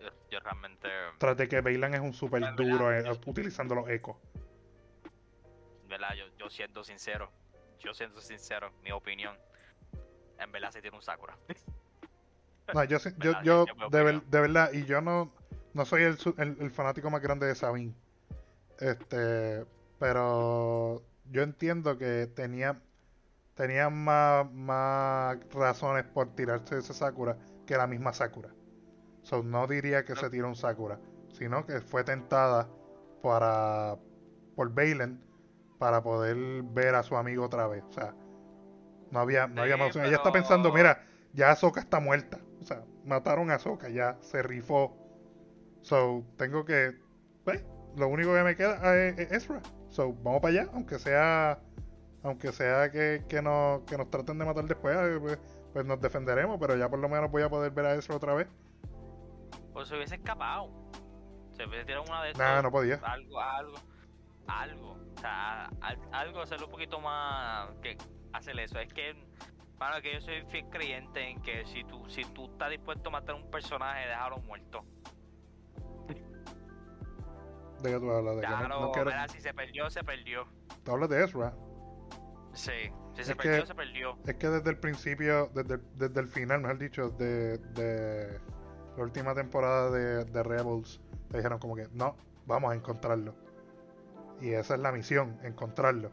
Yo, 0.00 0.08
yo 0.30 0.40
realmente. 0.40 0.88
Tras 1.18 1.36
de 1.36 1.48
que 1.48 1.60
Bailan 1.60 1.94
es 1.94 2.00
un 2.00 2.14
super 2.14 2.42
En 2.42 2.56
duro 2.56 2.86
verdad, 2.86 3.14
eh, 3.14 3.20
utilizando 3.26 3.74
los 3.74 3.88
ecos. 3.88 4.16
¿Verdad? 5.86 6.14
Yo, 6.14 6.24
yo 6.38 6.48
siendo 6.48 6.82
sincero. 6.82 7.30
Yo 7.78 7.92
siendo 7.92 8.20
sincero, 8.20 8.72
mi 8.82 8.92
opinión. 8.92 9.36
En 10.38 10.50
verdad 10.50 10.70
se 10.70 10.80
tiene 10.80 10.96
un 10.96 11.02
Sakura. 11.02 11.36
No, 12.74 12.84
yo, 12.84 12.98
yo, 12.98 13.32
yo 13.42 13.66
Yo 13.66 13.66
de, 13.90 14.02
ver- 14.02 14.22
de 14.22 14.40
verdad, 14.40 14.72
y 14.72 14.84
yo 14.84 15.00
no, 15.00 15.32
no 15.74 15.84
soy 15.84 16.02
el, 16.04 16.16
el, 16.38 16.56
el 16.60 16.70
fanático 16.70 17.10
más 17.10 17.20
grande 17.22 17.46
de 17.46 17.54
Sabine. 17.54 17.94
Este, 18.78 19.64
pero 19.98 21.02
yo 21.30 21.42
entiendo 21.42 21.98
que 21.98 22.26
tenía, 22.26 22.80
tenía 23.54 23.90
más, 23.90 24.50
más 24.52 25.38
razones 25.52 26.04
por 26.04 26.34
tirarse 26.34 26.78
ese 26.78 26.94
Sakura 26.94 27.36
que 27.66 27.76
la 27.76 27.86
misma 27.86 28.12
Sakura. 28.12 28.48
So, 29.22 29.42
no 29.42 29.66
diría 29.66 30.04
que 30.04 30.16
se 30.16 30.30
tiró 30.30 30.48
un 30.48 30.56
Sakura, 30.56 30.98
sino 31.32 31.64
que 31.64 31.80
fue 31.80 32.02
tentada 32.04 32.68
para, 33.22 33.96
por 34.56 34.72
Bailen 34.74 35.20
para 35.78 36.02
poder 36.02 36.36
ver 36.64 36.94
a 36.94 37.02
su 37.02 37.16
amigo 37.16 37.44
otra 37.44 37.66
vez. 37.68 37.84
O 37.88 37.92
sea, 37.92 38.14
no 39.10 39.20
había, 39.20 39.46
no 39.46 39.62
había 39.62 39.76
Sí, 39.76 39.82
opción. 39.82 40.06
Ella 40.06 40.16
está 40.16 40.32
pensando, 40.32 40.72
pero- 40.72 40.82
mira, 40.82 41.04
ya 41.34 41.50
Ahsoka 41.52 41.80
está 41.80 42.00
muerta. 42.00 42.38
O 42.62 42.66
sea, 42.66 42.84
mataron 43.04 43.50
a 43.50 43.54
Ahsoka, 43.54 43.88
ya 43.88 44.16
se 44.20 44.42
rifó. 44.42 44.96
So, 45.82 46.24
tengo 46.36 46.64
que. 46.64 46.96
Pues, 47.44 47.64
lo 47.96 48.08
único 48.08 48.32
que 48.34 48.42
me 48.42 48.56
queda 48.56 48.96
es, 48.96 49.18
es 49.18 49.32
Ezra. 49.32 49.60
So, 49.90 50.12
vamos 50.22 50.40
para 50.40 50.60
allá, 50.62 50.70
aunque 50.72 50.98
sea. 50.98 51.58
Aunque 52.24 52.52
sea 52.52 52.90
que, 52.92 53.24
que, 53.28 53.42
nos, 53.42 53.82
que 53.82 53.98
nos 53.98 54.08
traten 54.08 54.38
de 54.38 54.44
matar 54.44 54.64
después, 54.64 54.96
eh, 54.96 55.18
pues, 55.20 55.38
pues 55.72 55.84
nos 55.84 56.00
defenderemos, 56.00 56.56
pero 56.60 56.76
ya 56.76 56.88
por 56.88 57.00
lo 57.00 57.08
menos 57.08 57.28
voy 57.32 57.42
a 57.42 57.48
poder 57.50 57.72
ver 57.72 57.84
a 57.86 57.94
Ezra 57.96 58.14
otra 58.14 58.32
vez. 58.34 58.46
Pues 59.72 59.88
se 59.88 59.96
hubiese 59.96 60.14
escapado. 60.14 60.70
Se 61.50 61.66
hubiese 61.66 61.84
tirado 61.84 62.04
una 62.04 62.22
de 62.22 62.30
estas. 62.30 62.46
Nah, 62.56 62.62
no 62.62 62.70
podía. 62.70 63.00
Algo, 63.02 63.40
algo. 63.40 63.74
Algo. 64.46 64.90
O 65.16 65.20
sea, 65.20 65.64
al- 65.80 65.98
algo 66.12 66.40
hacerlo 66.42 66.66
un 66.66 66.72
poquito 66.72 67.00
más. 67.00 67.70
que 67.82 67.98
hacer 68.32 68.58
eso. 68.60 68.78
Es 68.78 68.92
que. 68.94 69.16
Mano, 69.82 70.00
que 70.00 70.14
yo 70.14 70.20
soy 70.20 70.42
fiel 70.48 70.64
creyente 70.70 71.28
en 71.28 71.42
que 71.42 71.66
si 71.66 71.82
tú, 71.82 72.08
si 72.08 72.24
tú 72.26 72.44
estás 72.52 72.70
dispuesto 72.70 73.08
a 73.08 73.12
matar 73.12 73.34
a 73.34 73.38
un 73.38 73.50
personaje, 73.50 74.06
déjalo 74.06 74.38
muerto. 74.38 74.84
¿De 77.82 77.90
qué 77.90 77.98
tú 77.98 78.12
hablas? 78.12 78.36
De 78.36 78.42
que 78.42 78.46
no- 78.46 78.58
Claro, 78.58 78.80
no 78.80 78.92
quiero- 78.92 79.10
mira, 79.10 79.26
si 79.26 79.40
se 79.40 79.52
perdió, 79.52 79.90
se 79.90 80.04
perdió. 80.04 80.46
Tú 80.84 80.92
hablas 80.92 81.08
de 81.08 81.24
Ezra. 81.24 81.52
Sí, 82.52 82.70
si 83.14 83.20
Es 83.22 83.26
se 83.26 83.32
que- 83.34 83.38
perdió, 83.42 83.66
se 83.66 83.74
perdió. 83.74 84.18
Es 84.24 84.34
que 84.36 84.48
desde 84.50 84.70
el 84.70 84.78
principio, 84.78 85.50
desde, 85.52 85.78
desde 85.96 86.20
el 86.20 86.28
final, 86.28 86.60
mejor 86.60 86.78
dicho, 86.78 87.08
de, 87.10 87.58
de 87.58 88.38
la 88.96 89.02
última 89.02 89.34
temporada 89.34 89.90
de, 89.90 90.24
de 90.26 90.42
Rebels, 90.44 91.00
te 91.28 91.38
dijeron 91.38 91.58
como 91.58 91.74
que 91.74 91.88
no, 91.92 92.14
vamos 92.46 92.70
a 92.70 92.76
encontrarlo. 92.76 93.34
Y 94.40 94.50
esa 94.52 94.74
es 94.76 94.80
la 94.80 94.92
misión, 94.92 95.40
encontrarlo. 95.42 96.12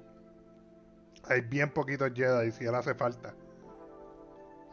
Hay 1.29 1.41
bien 1.41 1.69
poquitos 1.71 2.11
Jedi 2.15 2.51
si 2.51 2.65
él 2.65 2.73
hace 2.73 2.95
falta. 2.95 3.35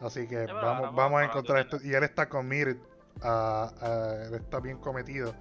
Así 0.01 0.27
que 0.27 0.45
vamos, 0.45 0.93
vamos 0.95 1.21
a 1.21 1.25
encontrar 1.25 1.59
esto. 1.59 1.77
Y 1.83 1.93
él 1.93 2.03
está 2.03 2.29
committed, 2.29 2.77
a, 3.21 3.71
a- 3.81 4.23
él 4.27 4.35
está 4.35 4.59
bien 4.59 4.77
cometido 4.77 5.33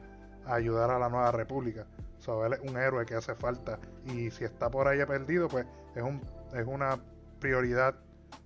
a 0.46 0.54
ayudar 0.54 0.90
a 0.90 0.98
la 0.98 1.08
nueva 1.08 1.30
república. 1.32 1.86
So, 2.18 2.44
él 2.46 2.54
es 2.54 2.60
un 2.60 2.76
héroe 2.78 3.04
que 3.04 3.14
hace 3.14 3.34
falta. 3.34 3.78
Y 4.06 4.30
si 4.30 4.44
está 4.44 4.70
por 4.70 4.88
ahí 4.88 5.04
perdido, 5.04 5.48
pues 5.48 5.66
es, 5.94 6.02
un, 6.02 6.20
es 6.54 6.66
una 6.66 6.98
prioridad 7.40 7.94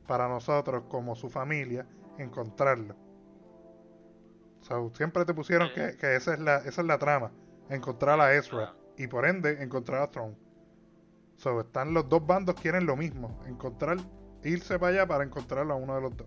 para 0.06 0.28
nosotros 0.28 0.82
como 0.88 1.14
su 1.14 1.28
familia 1.30 1.86
encontrarlo. 2.18 2.96
So, 4.62 4.90
siempre 4.94 5.24
te 5.24 5.34
pusieron 5.34 5.68
Sí. 5.68 5.74
que, 5.74 5.96
que 5.96 6.16
esa, 6.16 6.34
es 6.34 6.40
la, 6.40 6.56
esa 6.58 6.80
es 6.82 6.86
la 6.86 6.98
trama, 6.98 7.30
encontrar 7.68 8.20
a 8.20 8.34
Ezra 8.34 8.74
y 8.96 9.06
por 9.06 9.24
ende 9.26 9.62
encontrar 9.62 10.02
a 10.02 10.10
Throne. 10.10 10.36
So, 11.36 11.60
están 11.60 11.94
los 11.94 12.08
dos 12.08 12.26
bandos 12.26 12.56
quieren 12.60 12.84
lo 12.86 12.96
mismo, 12.96 13.40
encontrar, 13.46 13.96
irse 14.42 14.78
para 14.78 14.92
allá 14.92 15.06
para 15.06 15.24
encontrarlo 15.24 15.74
a 15.74 15.76
uno 15.76 15.94
de 15.94 16.00
los 16.00 16.16
dos. 16.16 16.26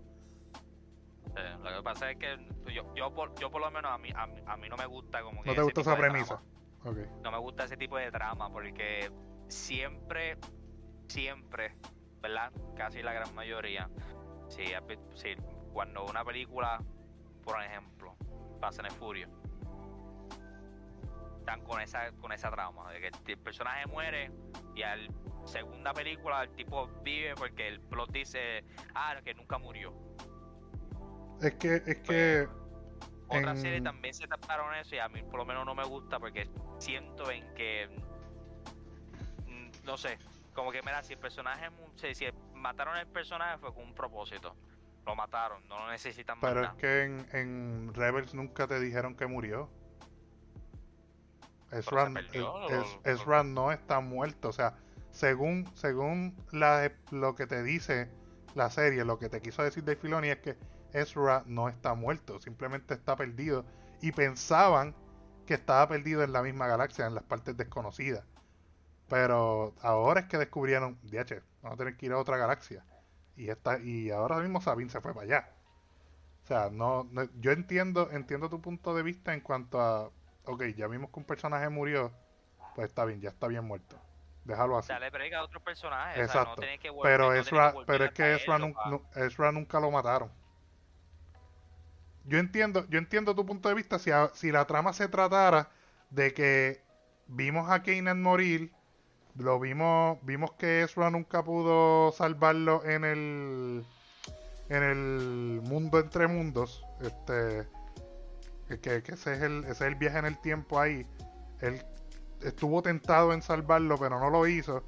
Eh, 1.36 1.56
lo 1.62 1.76
que 1.76 1.82
pasa 1.82 2.10
es 2.10 2.16
que 2.18 2.38
yo, 2.72 2.94
yo, 2.94 3.12
por, 3.12 3.34
yo 3.40 3.50
por 3.50 3.60
lo 3.60 3.70
menos 3.70 3.90
a 3.90 3.98
mí, 3.98 4.10
a, 4.14 4.26
mí, 4.26 4.40
a 4.46 4.56
mí 4.56 4.68
no 4.68 4.76
me 4.76 4.86
gusta 4.86 5.22
como 5.22 5.42
que 5.42 5.50
¿No 5.50 5.54
te 5.54 5.62
gusta 5.62 5.80
esa 5.80 5.96
premisa? 5.96 6.40
No 7.22 7.32
me 7.32 7.38
gusta 7.38 7.64
ese 7.64 7.76
tipo 7.76 7.96
de 7.96 8.10
trama 8.10 8.50
porque 8.50 9.10
siempre, 9.48 10.36
siempre, 11.08 11.74
¿verdad? 12.20 12.52
Casi 12.76 13.02
la 13.02 13.12
gran 13.12 13.34
mayoría. 13.34 13.88
Si, 14.48 14.64
si 15.14 15.34
cuando 15.72 16.04
una 16.04 16.24
película, 16.24 16.78
por 17.42 17.60
ejemplo, 17.62 18.14
pasa 18.60 18.82
en 18.82 18.86
el 18.86 18.92
Furio, 18.92 19.28
están 21.38 21.62
con 21.62 21.80
esa, 21.80 22.12
con 22.12 22.32
esa 22.32 22.50
trama, 22.50 22.92
de 22.92 23.00
que 23.00 23.32
el 23.32 23.38
personaje 23.38 23.86
muere 23.86 24.30
y 24.74 24.82
al 24.82 25.08
segunda 25.44 25.92
película 25.92 26.42
el 26.42 26.50
tipo 26.54 26.88
vive 27.02 27.34
porque 27.36 27.68
el 27.68 27.80
plot 27.80 28.10
dice, 28.12 28.64
ah, 28.94 29.16
que 29.24 29.34
nunca 29.34 29.58
murió. 29.58 29.92
Es 31.40 31.54
que, 31.54 31.76
es 31.86 31.96
que, 31.98 32.48
Otra 33.28 33.52
En- 33.52 33.56
serie 33.56 33.80
también 33.80 34.14
se 34.14 34.26
trataron 34.26 34.74
eso 34.74 34.94
y 34.94 34.98
a 34.98 35.08
mí 35.08 35.22
por 35.22 35.36
lo 35.40 35.44
menos 35.46 35.64
no 35.66 35.74
me 35.74 35.84
gusta 35.84 36.18
porque 36.18 36.48
siento 36.78 37.30
en 37.30 37.54
que 37.54 37.88
mm, 39.46 39.86
no 39.86 39.96
sé, 39.96 40.18
como 40.54 40.70
que 40.70 40.80
mira, 40.82 41.02
si 41.02 41.14
el 41.14 41.18
personaje 41.18 41.68
si, 42.14 42.26
mataron 42.54 42.96
al 42.96 43.06
personaje 43.08 43.58
fue 43.58 43.74
con 43.74 43.84
un 43.84 43.94
propósito. 43.94 44.54
Lo 45.06 45.14
mataron, 45.14 45.66
no 45.68 45.78
lo 45.80 45.90
necesitan 45.90 46.40
pero 46.40 46.62
es 46.64 46.70
que 46.78 47.02
en, 47.04 47.26
en 47.32 47.94
Rebels 47.94 48.34
nunca 48.34 48.66
te 48.66 48.80
dijeron 48.80 49.14
que 49.16 49.26
murió. 49.26 49.68
se 51.70 51.78
Ezra, 51.78 52.04
perdió, 52.10 52.68
es- 52.68 52.98
Ezra 53.04 53.42
no 53.42 53.72
está 53.72 54.00
muerto, 54.00 54.48
o 54.48 54.52
sea, 54.52 54.74
según, 55.14 55.70
según 55.76 56.36
la, 56.52 56.92
lo 57.12 57.36
que 57.36 57.46
te 57.48 57.64
dice 57.64 58.10
la 58.54 58.70
serie, 58.70 59.04
lo 59.06 59.18
que 59.20 59.30
te 59.30 59.42
quiso 59.42 59.64
decir 59.64 59.84
Dave 59.84 59.96
Filoni 60.00 60.28
es 60.30 60.38
que 60.40 60.58
Ezra 60.92 61.44
no 61.46 61.68
está 61.70 61.94
muerto, 61.94 62.40
simplemente 62.40 62.94
está 62.94 63.16
perdido 63.16 63.66
y 64.02 64.12
pensaban 64.12 64.94
que 65.46 65.54
estaba 65.54 65.88
perdido 65.88 66.24
en 66.24 66.32
la 66.32 66.42
misma 66.42 66.68
galaxia, 66.68 67.06
en 67.06 67.16
las 67.16 67.24
partes 67.24 67.56
desconocidas. 67.56 68.24
Pero 69.08 69.74
ahora 69.82 70.20
es 70.22 70.26
que 70.28 70.38
descubrieron, 70.38 70.98
DH, 71.02 71.42
vamos 71.62 71.76
a 71.76 71.78
tener 71.78 71.96
que 71.96 72.06
ir 72.06 72.12
a 72.12 72.18
otra 72.18 72.36
galaxia. 72.38 72.84
Y 73.36 73.50
esta, 73.50 73.78
y 73.80 74.10
ahora 74.10 74.38
mismo 74.40 74.60
Sabine 74.60 74.90
se 74.90 75.00
fue 75.00 75.14
para 75.14 75.24
allá. 75.26 75.50
O 76.44 76.46
sea, 76.46 76.70
no, 76.70 77.04
no- 77.12 77.28
yo 77.40 77.52
entiendo, 77.52 78.10
entiendo 78.12 78.48
tu 78.50 78.60
punto 78.60 78.94
de 78.94 79.02
vista 79.02 79.34
en 79.34 79.40
cuanto 79.40 79.80
a, 79.80 80.10
ok, 80.46 80.64
ya 80.76 80.86
vimos 80.88 81.10
que 81.10 81.20
un 81.20 81.26
personaje 81.26 81.68
murió, 81.70 82.12
pues 82.76 82.88
está 82.88 83.04
bien, 83.06 83.20
ya 83.20 83.30
está 83.30 83.48
bien 83.48 83.64
muerto. 83.64 83.98
Déjalo 84.44 84.76
así. 84.78 84.88
Dale 84.88 85.10
break 85.10 85.32
a 85.32 85.42
otros 85.42 85.62
personajes, 85.62 86.12
o 86.22 86.26
sea, 86.32 86.34
no 86.34 86.40
Exacto. 86.42 86.60
tenés 86.60 86.80
que 86.80 86.90
volver- 86.90 87.02
Pero 87.12 87.26
no 87.28 87.32
Ezra, 87.34 87.74
pero 87.86 88.04
es 88.04 88.12
que 88.12 88.34
Ezra, 88.34 88.58
nun- 88.58 89.02
Ezra 89.14 89.52
nunca 89.52 89.80
lo 89.80 89.90
mataron. 89.90 90.30
Yo 92.24 92.38
entiendo, 92.38 92.86
yo 92.88 92.98
entiendo 92.98 93.34
tu 93.34 93.44
punto 93.44 93.68
de 93.68 93.74
vista 93.74 93.98
si, 93.98 94.10
a- 94.10 94.30
si 94.34 94.50
la 94.50 94.66
trama 94.66 94.92
se 94.92 95.08
tratara 95.08 95.68
de 96.10 96.32
que 96.34 96.82
vimos 97.26 97.70
a 97.70 97.82
Kanan 97.82 98.22
morir, 98.22 98.72
lo 99.36 99.58
vimos, 99.58 100.18
vimos 100.22 100.52
que 100.52 100.82
Ezra 100.82 101.10
nunca 101.10 101.42
pudo 101.42 102.12
salvarlo 102.12 102.84
en 102.84 103.04
el 103.04 103.84
en 104.70 104.82
el 104.82 105.60
mundo 105.62 105.98
entre 105.98 106.26
mundos, 106.26 106.86
este 107.02 107.68
que- 108.68 109.02
que 109.02 109.12
ese 109.12 109.34
es 109.34 109.42
el 109.42 109.64
ese 109.64 109.72
es 109.72 109.80
el 109.82 109.94
viaje 109.96 110.18
en 110.18 110.24
el 110.24 110.38
tiempo 110.40 110.80
ahí. 110.80 111.06
Él 111.60 111.84
estuvo 112.44 112.82
tentado 112.82 113.32
en 113.32 113.42
salvarlo, 113.42 113.96
pero 113.98 114.18
no 114.18 114.30
lo 114.30 114.46
hizo. 114.46 114.82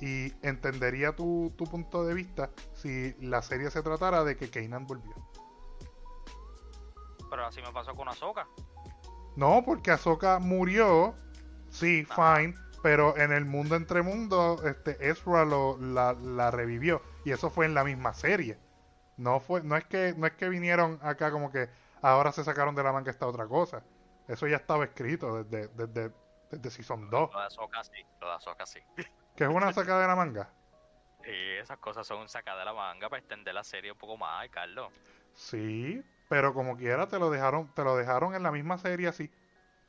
Y 0.00 0.32
entendería 0.42 1.14
tu, 1.14 1.52
tu 1.56 1.64
punto 1.64 2.04
de 2.04 2.14
vista 2.14 2.50
si 2.74 3.14
la 3.20 3.42
serie 3.42 3.70
se 3.70 3.82
tratara 3.82 4.24
de 4.24 4.36
que 4.36 4.50
Kanan 4.50 4.86
volvió. 4.86 5.14
Pero 7.28 7.46
así 7.46 7.60
me 7.62 7.72
pasó 7.72 7.94
con 7.94 8.08
Ahsoka. 8.08 8.48
No, 9.36 9.62
porque 9.64 9.90
Ahsoka 9.90 10.38
murió, 10.38 11.14
sí, 11.68 12.04
fine, 12.04 12.54
pero 12.82 13.16
en 13.16 13.32
el 13.32 13.44
mundo 13.44 13.76
entre 13.76 14.02
mundos, 14.02 14.64
este, 14.64 15.08
Ezra 15.08 15.44
lo, 15.44 15.78
la, 15.78 16.14
la 16.14 16.50
revivió. 16.50 17.02
Y 17.24 17.32
eso 17.32 17.50
fue 17.50 17.66
en 17.66 17.74
la 17.74 17.84
misma 17.84 18.14
serie. 18.14 18.58
No 19.16 19.38
fue, 19.38 19.62
no 19.62 19.76
es 19.76 19.84
que, 19.84 20.14
no 20.16 20.26
es 20.26 20.32
que 20.32 20.48
vinieron 20.48 20.98
acá 21.02 21.30
como 21.30 21.50
que 21.52 21.68
ahora 22.00 22.32
se 22.32 22.42
sacaron 22.42 22.74
de 22.74 22.82
la 22.82 22.92
manga 22.92 23.10
esta 23.10 23.26
otra 23.26 23.46
cosa. 23.46 23.82
Eso 24.28 24.46
ya 24.46 24.56
estaba 24.56 24.84
escrito 24.84 25.42
desde, 25.42 25.68
desde, 25.68 26.12
desde 26.50 26.70
Season 26.70 27.08
2. 27.08 27.30
Lo 27.32 27.38
de 27.38 27.46
Ahsoka 27.46 27.84
sí, 27.84 28.04
lo 28.20 28.26
de 28.28 28.32
Ahsoka 28.34 28.66
sí. 28.66 28.80
Que 29.36 29.44
es 29.44 29.50
una 29.50 29.72
sacada 29.72 30.02
de 30.02 30.08
la 30.08 30.16
manga. 30.16 30.50
Y 31.24 31.58
esas 31.58 31.78
cosas 31.78 32.06
son 32.06 32.28
sacadas 32.28 32.60
de 32.60 32.64
la 32.64 32.74
manga 32.74 33.08
para 33.08 33.20
extender 33.20 33.54
la 33.54 33.64
serie 33.64 33.92
un 33.92 33.98
poco 33.98 34.16
más, 34.16 34.48
Carlos. 34.50 34.92
Sí, 35.34 36.02
Pero 36.28 36.52
como 36.52 36.76
quiera 36.76 37.06
te 37.06 37.18
lo 37.18 37.30
dejaron, 37.30 37.72
te 37.74 37.84
lo 37.84 37.96
dejaron 37.96 38.34
en 38.34 38.42
la 38.42 38.50
misma 38.50 38.78
serie 38.78 39.08
así. 39.08 39.30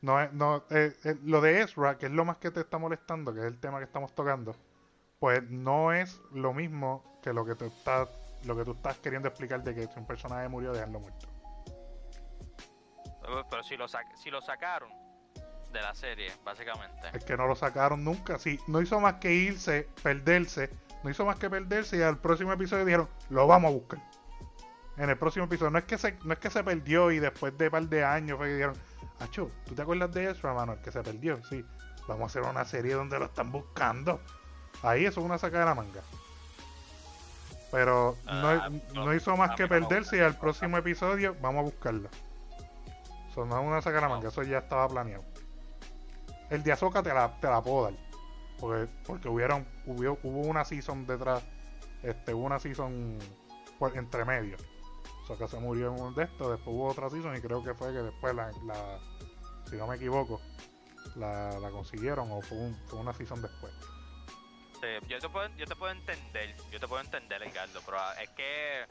No 0.01 0.19
es, 0.21 0.31
no, 0.33 0.63
eh, 0.69 0.93
eh, 1.03 1.15
lo 1.23 1.41
de 1.41 1.61
Ezra, 1.61 1.97
que 1.97 2.07
es 2.07 2.11
lo 2.11 2.25
más 2.25 2.37
que 2.37 2.51
te 2.51 2.61
está 2.61 2.77
molestando, 2.77 3.33
que 3.33 3.41
es 3.41 3.45
el 3.45 3.59
tema 3.59 3.77
que 3.77 3.85
estamos 3.85 4.13
tocando, 4.15 4.55
pues 5.19 5.43
no 5.49 5.93
es 5.93 6.19
lo 6.31 6.53
mismo 6.53 7.19
que 7.21 7.33
lo 7.33 7.45
que 7.45 7.55
te 7.55 7.67
está, 7.67 8.07
lo 8.45 8.55
que 8.55 8.63
tú 8.63 8.71
estás 8.71 8.97
queriendo 8.97 9.27
explicar 9.27 9.63
de 9.63 9.75
que 9.75 9.87
si 9.87 9.99
un 9.99 10.07
personaje 10.07 10.47
murió, 10.47 10.73
dejarlo 10.73 10.99
muerto. 10.99 11.27
Pero, 13.21 13.47
pero 13.47 13.63
si, 13.63 13.77
lo 13.77 13.87
si 13.87 14.31
lo 14.31 14.41
sacaron 14.41 15.00
de 15.71 15.81
la 15.81 15.95
serie, 15.95 16.31
básicamente. 16.43 17.07
Es 17.13 17.23
que 17.23 17.37
no 17.37 17.47
lo 17.47 17.55
sacaron 17.55 18.03
nunca. 18.03 18.37
Sí, 18.39 18.59
no 18.67 18.81
hizo 18.81 18.99
más 18.99 19.15
que 19.15 19.33
irse, 19.33 19.87
perderse. 20.03 20.69
No 21.03 21.09
hizo 21.09 21.25
más 21.25 21.37
que 21.37 21.49
perderse 21.49 21.97
y 21.97 22.01
al 22.01 22.17
próximo 22.17 22.53
episodio 22.53 22.85
dijeron, 22.85 23.09
lo 23.29 23.47
vamos 23.47 23.69
a 23.69 23.73
buscar. 23.73 23.99
En 24.97 25.09
el 25.09 25.17
próximo 25.17 25.45
episodio. 25.45 25.71
No 25.71 25.79
es 25.79 25.85
que 25.85 25.97
se, 25.97 26.17
no 26.23 26.33
es 26.33 26.39
que 26.39 26.49
se 26.49 26.63
perdió 26.63 27.11
y 27.11 27.19
después 27.19 27.57
de 27.57 27.65
un 27.65 27.71
par 27.71 27.83
de 27.83 28.03
años 28.03 28.37
fue 28.37 28.47
que 28.47 28.53
dijeron, 28.53 28.75
Acho, 29.19 29.51
¿tú 29.65 29.75
te 29.75 29.81
acuerdas 29.83 30.11
de 30.13 30.31
eso, 30.31 30.47
hermano? 30.47 30.73
El 30.73 30.81
que 30.81 30.91
se 30.91 31.01
perdió. 31.01 31.39
Sí. 31.45 31.63
Vamos 32.07 32.23
a 32.23 32.25
hacer 32.25 32.41
una 32.51 32.65
serie 32.65 32.95
donde 32.95 33.19
lo 33.19 33.25
están 33.25 33.51
buscando. 33.51 34.19
Ahí 34.81 35.05
eso 35.05 35.19
es 35.19 35.25
una 35.25 35.37
saca 35.37 35.59
de 35.59 35.65
la 35.65 35.75
manga. 35.75 36.01
Pero 37.71 38.17
no, 38.25 38.49
Ah, 38.49 38.69
no, 38.93 39.05
no 39.05 39.13
hizo 39.13 39.35
más 39.37 39.55
que 39.55 39.67
perderse 39.67 40.17
y 40.17 40.19
al 40.19 40.37
próximo 40.37 40.77
episodio 40.77 41.35
vamos 41.41 41.59
a 41.59 41.63
buscarlo. 41.63 42.09
Eso 43.29 43.45
no 43.45 43.61
es 43.61 43.65
una 43.65 43.81
saca 43.81 43.95
de 43.97 44.01
la 44.01 44.09
manga, 44.09 44.27
eso 44.27 44.43
ya 44.43 44.57
estaba 44.57 44.89
planeado. 44.89 45.23
El 46.51 46.61
de 46.63 46.71
Azoka 46.71 47.01
te 47.01 47.13
la, 47.13 47.39
te 47.39 47.47
la 47.47 47.61
puedo 47.63 47.85
dar. 47.85 47.93
Porque, 48.59 48.87
porque 49.07 49.27
hubieron, 49.29 49.65
hubo, 49.87 50.19
hubo 50.21 50.39
una 50.41 50.63
season 50.63 51.07
detrás. 51.07 51.43
Este, 52.03 52.33
hubo 52.33 52.45
una 52.45 52.59
season 52.59 53.17
por- 53.79 53.97
entre 53.97 54.23
medio. 54.25 54.57
Azoka 55.23 55.47
se 55.47 55.57
murió 55.59 55.93
en 55.95 55.99
un 56.01 56.13
de 56.13 56.23
estos, 56.25 56.49
después 56.51 56.67
hubo 56.75 56.87
otra 56.87 57.09
season 57.09 57.35
y 57.35 57.41
creo 57.41 57.63
que 57.63 57.73
fue 57.73 57.91
que 57.93 57.99
después 57.99 58.35
la, 58.35 58.51
la- 58.65 58.99
si 59.69 59.75
no 59.77 59.87
me 59.87 59.95
equivoco, 59.95 60.41
la, 61.15 61.57
la 61.59 61.69
consiguieron 61.71 62.29
o 62.31 62.41
fue, 62.41 62.57
un- 62.57 62.77
fue 62.87 62.99
una 62.99 63.13
season 63.13 63.41
después. 63.41 63.73
Sí, 64.81 64.87
yo, 65.07 65.19
te 65.19 65.29
puedo, 65.29 65.47
yo 65.57 65.65
te 65.65 65.75
puedo 65.75 65.91
entender, 65.91 66.55
yo 66.71 66.79
te 66.79 66.87
puedo 66.87 67.01
entender, 67.01 67.39
Ricardo, 67.41 67.79
pero 67.85 67.97
es 68.21 68.29
que, 68.31 68.85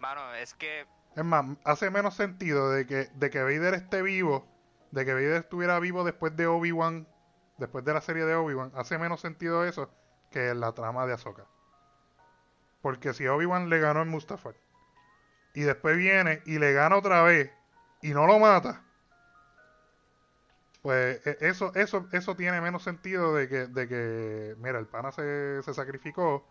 mano, 0.00 0.32
es 0.34 0.54
que, 0.54 0.86
Es 1.16 1.24
más, 1.24 1.44
hace 1.64 1.90
menos 1.90 2.14
sentido 2.14 2.70
de 2.70 2.86
que, 2.86 3.08
de 3.14 3.28
que 3.30 3.42
Vader 3.42 3.74
esté 3.74 4.00
vivo, 4.02 4.46
de 4.90 5.04
que 5.04 5.14
Vader 5.14 5.42
estuviera 5.42 5.78
vivo 5.78 6.04
después 6.04 6.36
de 6.36 6.46
Obi-Wan, 6.46 7.06
después 7.58 7.84
de 7.84 7.94
la 7.94 8.00
serie 8.00 8.24
de 8.24 8.34
Obi-Wan, 8.34 8.72
hace 8.74 8.98
menos 8.98 9.20
sentido 9.20 9.64
eso 9.64 9.90
que 10.30 10.54
la 10.54 10.72
trama 10.72 11.06
de 11.06 11.14
Ahsoka. 11.14 11.46
Porque 12.82 13.12
si 13.12 13.26
Obi-Wan 13.26 13.68
le 13.68 13.80
ganó 13.80 14.02
en 14.02 14.08
Mustafar, 14.08 14.54
y 15.54 15.62
después 15.62 15.96
viene 15.96 16.42
y 16.46 16.58
le 16.58 16.72
gana 16.72 16.96
otra 16.96 17.22
vez, 17.22 17.50
y 18.02 18.10
no 18.10 18.26
lo 18.26 18.38
mata, 18.38 18.84
pues 20.82 21.26
e- 21.26 21.38
eso, 21.40 21.72
eso, 21.74 22.06
eso 22.12 22.36
tiene 22.36 22.60
menos 22.60 22.82
sentido 22.82 23.34
de 23.34 23.48
que, 23.48 23.66
de 23.66 23.88
que 23.88 24.54
mira, 24.58 24.78
el 24.78 24.86
pana 24.86 25.12
se, 25.12 25.62
se 25.62 25.74
sacrificó, 25.74 26.46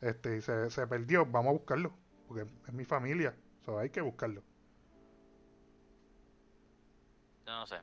este, 0.00 0.36
y 0.36 0.40
se, 0.42 0.70
se 0.70 0.86
perdió, 0.86 1.26
vamos 1.26 1.50
a 1.50 1.52
buscarlo, 1.52 1.92
porque 2.26 2.46
es 2.66 2.72
mi 2.74 2.84
familia. 2.84 3.34
So, 3.64 3.78
hay 3.78 3.90
que 3.90 4.00
buscarlo. 4.00 4.42
Yo 7.48 7.54
no 7.54 7.66
sé, 7.66 7.80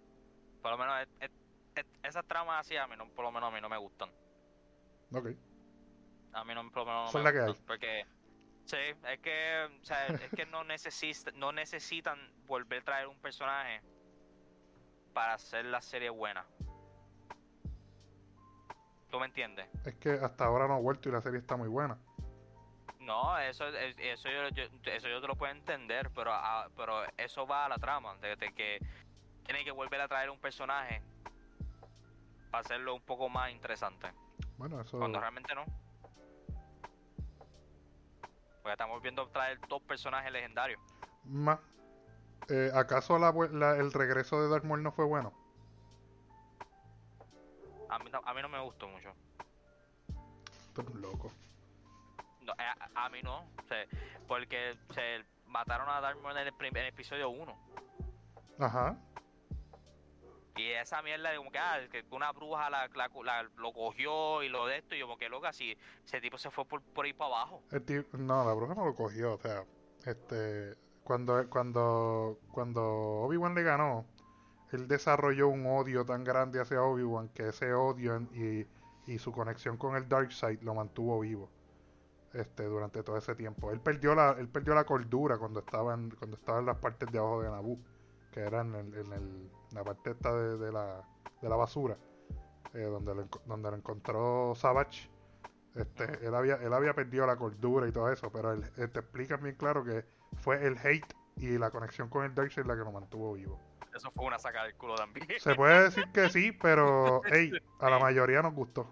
por 0.61 0.71
lo 0.71 0.77
menos, 0.77 1.01
es- 1.01 1.09
es- 1.21 1.31
es- 1.75 1.99
esas 2.03 2.25
tramas 2.25 2.59
así 2.59 2.77
a 2.77 2.87
mí, 2.87 2.95
no, 2.95 3.09
por 3.09 3.25
lo 3.25 3.31
menos 3.31 3.51
a 3.51 3.55
mí 3.55 3.59
no 3.61 3.67
me 3.69 3.77
gustan. 3.77 4.09
Ok. 5.11 5.29
A 6.33 6.43
mí 6.43 6.53
no, 6.53 6.69
por 6.69 6.79
lo 6.79 6.85
menos 6.85 7.05
no 7.05 7.11
Son 7.11 7.23
me 7.23 7.31
la 7.31 7.33
que 7.33 7.45
gustan, 7.47 7.65
porque, 7.65 8.05
sí, 8.65 8.77
es 8.77 9.19
que, 9.21 9.69
o 9.81 9.83
sea, 9.85 10.07
es 10.29 10.31
que 10.31 10.45
no, 10.45 10.63
necesita, 10.63 11.31
no 11.31 11.51
necesitan 11.51 12.19
volver 12.45 12.81
a 12.81 12.85
traer 12.85 13.07
un 13.07 13.19
personaje 13.19 13.81
para 15.13 15.33
hacer 15.33 15.65
la 15.65 15.81
serie 15.81 16.09
buena. 16.09 16.45
¿Tú 19.09 19.19
me 19.19 19.25
entiendes? 19.27 19.67
Es 19.85 19.95
que 19.95 20.11
hasta 20.11 20.45
ahora 20.45 20.67
no 20.67 20.75
ha 20.75 20.79
vuelto 20.79 21.09
y 21.09 21.11
la 21.11 21.21
serie 21.21 21.39
está 21.39 21.55
muy 21.55 21.69
buena. 21.69 21.97
No, 22.99 23.37
eso, 23.37 23.67
es- 23.67 23.95
eso, 23.99 24.29
yo, 24.29 24.49
yo- 24.49 24.91
eso 24.91 25.07
yo 25.07 25.21
te 25.21 25.27
lo 25.27 25.35
puedo 25.35 25.51
entender, 25.53 26.09
pero, 26.13 26.31
ah, 26.33 26.67
pero 26.75 27.03
eso 27.17 27.45
va 27.45 27.65
a 27.65 27.69
la 27.69 27.77
trama, 27.77 28.17
de, 28.17 28.35
de 28.35 28.51
que 28.53 28.79
tienen 29.45 29.63
que 29.63 29.71
volver 29.71 30.01
a 30.01 30.07
traer 30.07 30.29
un 30.29 30.39
personaje 30.39 31.01
para 32.51 32.61
hacerlo 32.61 32.95
un 32.95 33.01
poco 33.01 33.29
más 33.29 33.51
interesante, 33.51 34.11
Bueno, 34.57 34.81
eso. 34.81 34.97
cuando 34.97 35.19
realmente 35.19 35.53
no. 35.55 35.65
Porque 38.61 38.71
estamos 38.73 39.01
viendo 39.01 39.27
traer 39.29 39.59
dos 39.67 39.81
personajes 39.83 40.31
legendarios. 40.31 40.79
Más. 41.25 41.59
Eh, 42.49 42.71
¿Acaso 42.73 43.17
la, 43.19 43.31
vu- 43.31 43.49
la- 43.51 43.75
el 43.77 43.91
regreso 43.93 44.41
de 44.41 44.49
Darth 44.49 44.63
Maul 44.63 44.81
no 44.83 44.91
fue 44.91 45.05
bueno? 45.05 45.33
A 47.89 47.99
mí, 47.99 48.09
no, 48.11 48.21
a 48.25 48.33
mí 48.33 48.41
no 48.41 48.49
me 48.49 48.59
gustó 48.61 48.87
mucho. 48.87 49.13
Tú 50.73 50.81
eres 50.81 50.93
un 50.93 51.01
loco. 51.01 51.31
No, 52.41 52.53
eh, 52.53 52.55
a, 52.95 53.05
a 53.05 53.09
mí 53.09 53.21
no, 53.23 53.39
o 53.39 53.67
sea, 53.67 53.85
porque 54.27 54.77
se 54.93 55.23
mataron 55.47 55.87
a 55.89 56.01
Darth 56.01 56.19
Maul 56.21 56.37
en 56.37 56.47
el, 56.47 56.53
en 56.59 56.77
el 56.77 56.87
episodio 56.87 57.29
1. 57.29 57.55
Ajá. 58.59 58.97
Y 60.57 60.71
esa 60.71 61.01
mierda 61.01 61.35
como 61.35 61.51
que, 61.51 61.59
ah, 61.59 61.79
que 61.91 62.05
una 62.11 62.31
bruja 62.31 62.69
la, 62.69 62.87
la- 62.95 63.49
lo 63.57 63.73
cogió 63.73 64.41
y 64.41 64.49
lo 64.49 64.67
de 64.67 64.77
esto, 64.77 64.95
y 64.95 64.99
yo 64.99 65.05
como 65.05 65.17
que 65.17 65.27
loca, 65.29 65.51
si 65.51 65.77
ese 66.05 66.21
tipo 66.21 66.37
se 66.37 66.49
fue 66.49 66.65
por, 66.65 66.81
por 66.81 67.05
ahí 67.05 67.13
para 67.13 67.35
abajo. 67.35 67.61
No, 68.13 68.45
la 68.45 68.53
bruja 68.53 68.73
no 68.75 68.85
lo 68.85 68.95
cogió. 68.95 69.33
O 69.33 69.37
sea, 69.39 69.65
este. 70.05 70.75
Cuando, 71.03 71.47
cuando, 71.49 72.39
cuando 72.51 72.81
Obi-Wan 72.83 73.53
le 73.53 73.61
ganó, 73.61 74.05
él 74.71 74.87
desarrolló 74.87 75.49
un 75.49 75.65
odio 75.67 76.03
tan 76.03 76.23
grande 76.23 76.59
hacia 76.59 76.81
Obi-Wan 76.81 77.29
que 77.29 77.49
ese 77.49 77.73
odio 77.73 78.21
y, 78.33 78.65
y 79.05 79.19
su 79.19 79.31
conexión 79.31 79.77
con 79.77 79.95
el 79.95 80.09
Darkseid 80.09 80.61
lo 80.61 80.73
mantuvo 80.73 81.19
vivo. 81.19 81.49
Este, 82.33 82.63
durante 82.63 83.01
todo 83.03 83.17
ese 83.17 83.33
tiempo. 83.35 83.71
Él 83.71 83.79
perdió 83.79 84.13
la, 84.13 84.31
él 84.37 84.49
perdió 84.49 84.73
la 84.75 84.83
cordura 84.83 85.37
cuando 85.37 85.59
estaba 85.61 85.93
en, 85.93 86.09
cuando 86.09 86.35
estaba 86.35 86.59
en 86.59 86.65
las 86.65 86.77
partes 86.77 87.09
de 87.09 87.17
abajo 87.17 87.41
de 87.41 87.49
Naboo, 87.49 87.79
que 88.35 88.41
era 88.41 88.61
en, 88.61 88.75
el- 88.75 88.93
en 88.93 89.13
el- 89.13 89.51
la 89.71 89.83
parte 89.85 90.11
esta 90.11 90.33
de, 90.35 90.57
de 90.57 90.71
la, 90.73 91.01
de 91.41 91.49
la 91.49 91.55
basura, 91.55 91.97
eh, 92.73 92.79
donde, 92.83 93.15
lo, 93.15 93.27
donde 93.45 93.71
lo 93.71 93.77
encontró 93.77 94.53
Savage. 94.55 95.09
Este, 95.73 96.25
él 96.27 96.35
había, 96.35 96.55
él 96.55 96.73
había 96.73 96.93
perdido 96.93 97.25
la 97.25 97.37
cordura 97.37 97.87
y 97.87 97.91
todo 97.93 98.11
eso, 98.11 98.29
pero 98.31 98.51
él, 98.51 98.63
él 98.77 98.89
te 98.91 98.99
explica 98.99 99.37
bien 99.37 99.55
claro 99.55 99.83
que 99.85 100.05
fue 100.41 100.65
el 100.65 100.77
hate 100.77 101.13
y 101.37 101.57
la 101.57 101.71
conexión 101.71 102.09
con 102.09 102.25
el 102.25 102.35
Darkseid 102.35 102.65
la 102.65 102.73
que 102.75 102.81
lo 102.83 102.91
mantuvo 102.91 103.33
vivo. 103.33 103.57
Eso 103.93 104.11
fue 104.11 104.25
una 104.25 104.37
saca 104.37 104.63
del 104.63 104.75
culo 104.75 104.95
también. 104.95 105.25
Se 105.39 105.55
puede 105.55 105.83
decir 105.83 106.05
que 106.13 106.29
sí, 106.29 106.51
pero 106.51 107.21
hey, 107.31 107.51
a 107.79 107.89
la 107.89 107.99
mayoría 107.99 108.41
nos 108.41 108.53
gustó. 108.53 108.85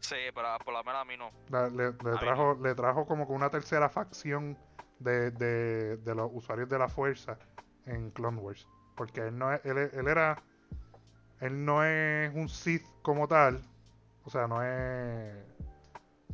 Sí, 0.00 0.16
pero 0.34 0.48
por 0.64 0.72
lo 0.72 0.82
menos 0.84 1.02
a 1.02 1.04
mí 1.04 1.16
no. 1.18 1.30
La- 1.50 1.68
le, 1.68 1.92
trajo, 1.92 2.58
le 2.62 2.74
trajo 2.74 3.06
como 3.06 3.26
que 3.26 3.32
una 3.34 3.50
tercera 3.50 3.88
facción 3.90 4.56
de, 4.98 5.30
de, 5.32 5.96
de 5.98 6.14
los 6.14 6.30
usuarios 6.32 6.68
de 6.70 6.78
la 6.78 6.88
fuerza 6.88 7.38
en 7.86 8.10
Clone 8.10 8.38
Wars. 8.40 8.68
Porque 8.96 9.20
él 9.20 9.38
no 9.38 9.52
él, 9.52 9.78
él 9.92 10.08
era, 10.08 10.42
él 11.40 11.64
no 11.64 11.84
es 11.84 12.34
un 12.34 12.48
Sith 12.48 12.84
como 13.02 13.28
tal, 13.28 13.62
o 14.24 14.30
sea, 14.30 14.48
no 14.48 14.62
es, 14.62 15.34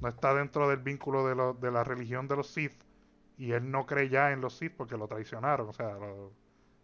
no 0.00 0.08
está 0.08 0.34
dentro 0.34 0.68
del 0.68 0.78
vínculo 0.78 1.26
de, 1.26 1.34
lo- 1.34 1.54
de 1.54 1.70
la 1.70 1.84
religión 1.84 2.28
de 2.28 2.36
los 2.36 2.48
Sith 2.48 2.74
y 3.38 3.52
él 3.52 3.70
no 3.70 3.86
cree 3.86 4.08
ya 4.08 4.32
en 4.32 4.40
los 4.40 4.56
Sith 4.58 4.74
porque 4.76 4.96
lo 4.96 5.08
traicionaron, 5.08 5.68
o 5.68 5.72
sea, 5.72 5.96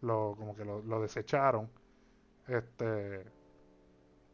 lo, 0.03 0.35
como 0.37 0.55
que 0.57 0.65
lo, 0.65 1.01
desecharon, 1.01 1.71
este, 2.49 3.25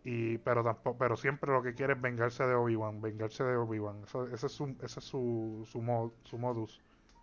y 0.04 0.36
pero 0.38 0.62
tampoco, 0.62 0.98
pero 0.98 1.16
siempre 1.16 1.50
lo 1.52 1.62
que 1.62 1.74
quiere 1.74 1.94
es 1.94 2.00
vengarse 2.00 2.44
de 2.46 2.54
Obi-Wan, 2.54 3.00
vengarse 3.00 3.42
de 3.44 3.56
Obi-Wan, 3.56 4.02
ese 4.32 4.46
es 4.46 4.52
su, 4.52 4.76
ese 4.82 4.98
es 5.00 5.04
su, 5.04 5.66
su, 5.70 5.80
mo- 5.80 6.12
su 6.24 6.38
modus, 6.38 6.82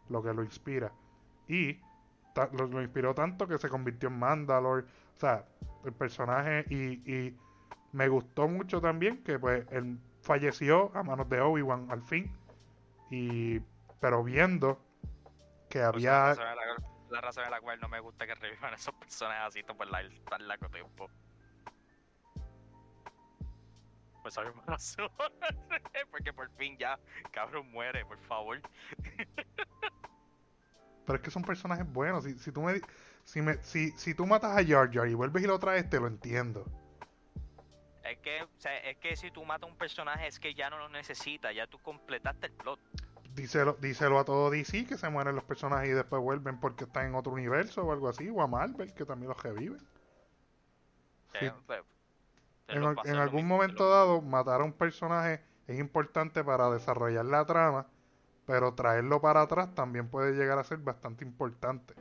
lo 0.09 0.23
que 0.23 0.33
lo 0.33 0.43
inspira 0.43 0.91
y 1.47 1.79
lo, 2.53 2.67
lo 2.67 2.81
inspiró 2.81 3.13
tanto 3.13 3.47
que 3.47 3.57
se 3.57 3.69
convirtió 3.69 4.09
en 4.09 4.19
Mandalore. 4.19 4.83
O 4.83 5.19
sea, 5.19 5.45
el 5.85 5.93
personaje 5.93 6.65
y, 6.69 7.11
y 7.11 7.37
me 7.91 8.07
gustó 8.07 8.47
mucho 8.47 8.81
también 8.81 9.23
que 9.23 9.39
pues 9.39 9.65
él 9.71 9.99
falleció 10.21 10.91
a 10.95 11.03
manos 11.03 11.27
de 11.29 11.41
Obi-Wan 11.41 11.87
al 11.89 12.01
fin. 12.01 12.31
Y 13.09 13.59
pero 13.99 14.23
viendo 14.23 14.79
que 15.69 15.81
había 15.81 16.11
La 16.11 16.27
razón, 16.29 16.45
en 16.47 17.11
la, 17.11 17.21
razón 17.21 17.43
cual 17.61 17.79
no 17.79 17.89
me 17.89 17.99
gusta 17.99 18.25
que 18.25 18.35
revivan 18.35 18.73
esos 18.73 18.93
personajes 18.95 19.47
así 19.47 19.63
por 19.63 19.87
la, 19.87 20.01
tan 20.29 20.47
largo 20.47 20.69
tiempo. 20.69 21.09
Pues 24.21 24.37
misma 24.37 24.63
razón. 24.67 25.09
Porque 26.11 26.33
por 26.33 26.49
fin 26.51 26.77
ya, 26.77 26.99
cabrón, 27.31 27.71
muere, 27.71 28.05
por 28.05 28.19
favor. 28.19 28.61
pero 31.05 31.17
es 31.17 31.21
que 31.23 31.31
son 31.31 31.43
personajes 31.43 31.91
buenos. 31.91 32.23
Si, 32.23 32.37
si 32.39 32.51
tú 32.51 32.61
me 32.61 32.81
si 33.23 33.41
me 33.41 33.61
si, 33.63 33.91
si 33.97 34.13
tú 34.15 34.25
matas 34.25 34.57
a 34.57 34.65
Jar 34.65 34.91
Jar 34.91 35.07
y 35.07 35.13
vuelves 35.13 35.43
y 35.43 35.47
lo 35.47 35.59
traes, 35.59 35.89
te 35.89 35.99
lo 35.99 36.07
entiendo. 36.07 36.65
Es 38.03 38.17
que, 38.19 38.43
o 38.43 38.49
sea, 38.57 38.77
es 38.79 38.97
que 38.97 39.15
si 39.15 39.31
tú 39.31 39.43
matas 39.45 39.67
a 39.67 39.71
un 39.71 39.77
personaje 39.77 40.27
es 40.27 40.39
que 40.39 40.53
ya 40.53 40.69
no 40.69 40.77
lo 40.77 40.89
necesitas, 40.89 41.55
ya 41.55 41.67
tú 41.67 41.79
completaste 41.79 42.47
el 42.47 42.53
plot. 42.53 42.79
díselo, 43.35 43.73
díselo 43.79 44.19
a 44.19 44.25
todo 44.25 44.49
DC 44.49 44.85
que 44.85 44.97
se 44.97 45.09
mueren 45.09 45.35
los 45.35 45.43
personajes 45.45 45.89
y 45.89 45.93
después 45.93 46.21
vuelven 46.21 46.59
porque 46.59 46.83
están 46.85 47.07
en 47.07 47.15
otro 47.15 47.31
universo 47.33 47.83
o 47.83 47.91
algo 47.91 48.09
así, 48.09 48.29
o 48.29 48.41
a 48.41 48.47
Marvel 48.47 48.93
que 48.93 49.05
también 49.05 49.29
los 49.29 49.41
reviven. 49.41 49.79
Sí. 51.39 51.45
Eh, 51.45 51.53
pues, 51.65 51.81
En, 52.67 52.83
al- 52.83 52.97
va 52.97 53.03
a 53.03 53.05
en 53.05 53.15
algún 53.17 53.45
mismo, 53.45 53.55
momento 53.57 53.83
lo- 53.83 53.89
dado, 53.89 54.21
matar 54.21 54.61
a 54.61 54.63
un 54.63 54.73
personaje 54.73 55.43
es 55.67 55.79
importante 55.79 56.43
para 56.43 56.69
desarrollar 56.71 57.25
la 57.25 57.45
trama, 57.45 57.87
pero 58.45 58.73
traerlo 58.73 59.21
para 59.21 59.41
atrás 59.41 59.73
también 59.75 60.07
puede 60.09 60.33
llegar 60.33 60.57
a 60.59 60.63
ser 60.63 60.79
bastante 60.79 61.23
importante. 61.23 61.93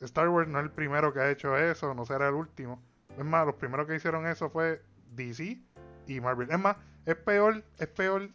Star 0.00 0.28
Wars 0.28 0.48
no 0.48 0.58
es 0.58 0.64
el 0.64 0.70
primero 0.70 1.12
que 1.12 1.20
ha 1.20 1.30
hecho 1.30 1.56
eso, 1.56 1.94
no 1.94 2.06
será 2.06 2.28
el 2.28 2.34
último. 2.34 2.82
Es 3.18 3.24
más, 3.24 3.44
los 3.44 3.56
primeros 3.56 3.86
que 3.86 3.96
hicieron 3.96 4.26
eso 4.26 4.48
fue 4.48 4.82
DC 5.12 5.58
y 6.06 6.20
Marvel. 6.20 6.50
Es 6.50 6.58
más, 6.58 6.76
es 7.04 7.16
peor, 7.16 7.62
es 7.78 7.88
peor 7.88 8.30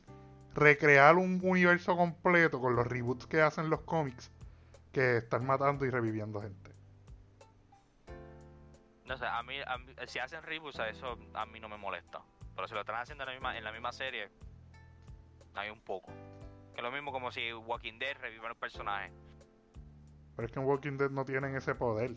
recrear 0.54 1.16
un 1.16 1.40
universo 1.44 1.98
completo 1.98 2.60
con 2.62 2.76
los 2.76 2.86
reboots 2.86 3.26
que 3.28 3.42
hacen 3.42 3.70
los 3.70 3.82
cómics 3.82 4.32
que 4.92 5.18
estar 5.18 5.42
matando 5.42 5.86
y 5.86 5.90
reviviendo 5.90 6.42
gente. 6.42 6.72
No 9.06 9.18
sé, 9.18 9.26
a 9.26 9.40
a 9.40 9.44
mí- 9.44 9.62
si 10.08 10.20
hacen 10.20 10.42
reboots, 10.44 10.80
a 10.80 10.90
eso 10.90 11.18
a 11.34 11.46
mí 11.46 11.60
no 11.60 11.70
me 11.70 11.78
molesta. 11.78 12.22
Pero 12.56 12.68
si 12.68 12.74
lo 12.74 12.80
están 12.82 12.96
haciendo 12.96 13.24
en 13.24 13.28
la 13.28 13.34
misma, 13.34 13.58
en 13.58 13.64
la 13.64 13.72
misma 13.72 13.92
serie, 13.92 14.30
hay 15.56 15.70
un 15.70 15.82
poco. 15.82 16.12
Que 16.74 16.82
es 16.82 16.84
lo 16.84 16.92
mismo 16.92 17.12
como 17.12 17.32
si 17.32 17.54
Walking 17.54 18.00
Dead 18.00 18.18
revive 18.20 18.48
los 18.48 18.58
personajes. 18.58 19.12
Pero 20.36 20.46
es 20.46 20.52
que 20.52 20.60
en 20.60 20.66
Walking 20.66 20.98
Dead 20.98 21.10
no 21.10 21.24
tienen 21.26 21.56
ese 21.56 21.76
poder. 21.76 22.12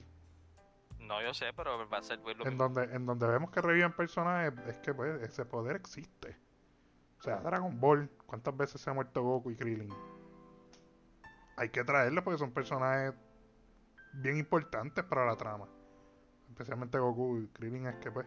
No, 0.98 1.22
yo 1.22 1.32
sé, 1.32 1.52
pero 1.54 1.88
va 1.88 1.98
a 1.98 2.02
ser 2.02 2.20
pues, 2.20 2.36
lo 2.36 2.44
En 2.44 2.50
mismo. 2.50 2.68
donde, 2.68 2.94
en 2.94 3.06
donde 3.06 3.26
vemos 3.28 3.50
que 3.50 3.60
reviven 3.62 3.92
personajes, 3.92 4.52
es 4.66 4.78
que 4.80 4.92
pues, 4.92 5.22
ese 5.22 5.44
poder 5.44 5.76
existe. 5.76 6.36
O 7.18 7.22
sea, 7.22 7.36
Dragon 7.36 7.78
Ball, 7.80 8.10
¿cuántas 8.26 8.56
veces 8.56 8.80
se 8.80 8.90
ha 8.90 8.92
muerto 8.92 9.22
Goku 9.22 9.50
y 9.50 9.56
Krillin? 9.56 9.92
Hay 11.56 11.70
que 11.70 11.82
traerlos 11.84 12.22
porque 12.24 12.38
son 12.38 12.52
personajes 12.52 13.14
bien 14.14 14.36
importantes 14.36 15.04
para 15.04 15.24
la 15.26 15.36
trama. 15.36 15.68
Especialmente 16.48 16.98
Goku 16.98 17.38
y 17.38 17.48
Krillin 17.48 17.86
es 17.86 17.96
que 17.96 18.10
pues 18.10 18.26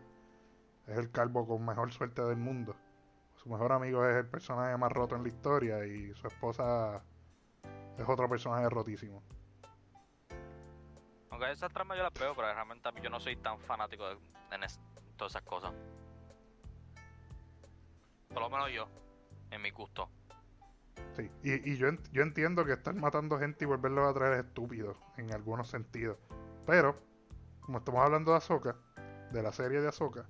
es 0.88 0.98
el 0.98 1.12
calvo 1.12 1.48
con 1.48 1.66
mejor 1.66 1.92
suerte 1.92 2.22
del 2.24 2.38
mundo. 2.38 2.76
Su 3.42 3.50
mejor 3.50 3.72
amigo 3.72 4.06
es 4.08 4.16
el 4.18 4.28
personaje 4.28 4.78
más 4.78 4.92
roto 4.92 5.16
en 5.16 5.24
la 5.24 5.30
historia 5.30 5.84
y 5.84 6.14
su 6.14 6.28
esposa 6.28 7.04
es 7.98 8.08
otro 8.08 8.30
personaje 8.30 8.70
rotísimo. 8.70 9.24
Aunque 11.32 11.52
esas 11.52 11.74
tramas 11.74 11.98
yo 11.98 12.04
las 12.04 12.14
veo, 12.14 12.36
pero 12.36 12.54
realmente 12.54 12.88
a 12.88 12.92
mí 12.92 13.02
yo 13.02 13.10
no 13.10 13.20
soy 13.20 13.36
tan 13.38 13.60
fanático 13.62 14.08
de 14.08 14.18
en 14.52 14.64
es- 14.64 14.80
todas 15.18 15.32
esas 15.32 15.42
cosas. 15.42 15.74
Por 18.30 18.44
lo 18.44 18.50
menos 18.52 18.72
yo, 18.72 18.88
en 19.50 19.62
mi 19.64 19.72
gusto. 19.72 20.08
Sí, 21.16 21.32
y, 21.42 21.72
y 21.72 21.78
yo, 21.78 21.88
ent- 21.88 22.10
yo 22.12 22.22
entiendo 22.22 22.64
que 22.64 22.74
estar 22.74 22.94
matando 22.94 23.40
gente 23.40 23.66
y 23.66 23.68
volverlo 23.68 24.08
a 24.08 24.14
traer 24.14 24.34
es 24.34 24.46
estúpido 24.46 24.98
en 25.18 25.34
algunos 25.34 25.68
sentidos. 25.68 26.20
Pero, 26.68 26.96
como 27.62 27.80
estamos 27.80 28.02
hablando 28.06 28.32
de 28.32 28.38
Ahsoka, 28.38 28.76
de 29.32 29.42
la 29.42 29.52
serie 29.52 29.82
de 29.82 29.88
Ahsoka, 29.88 30.28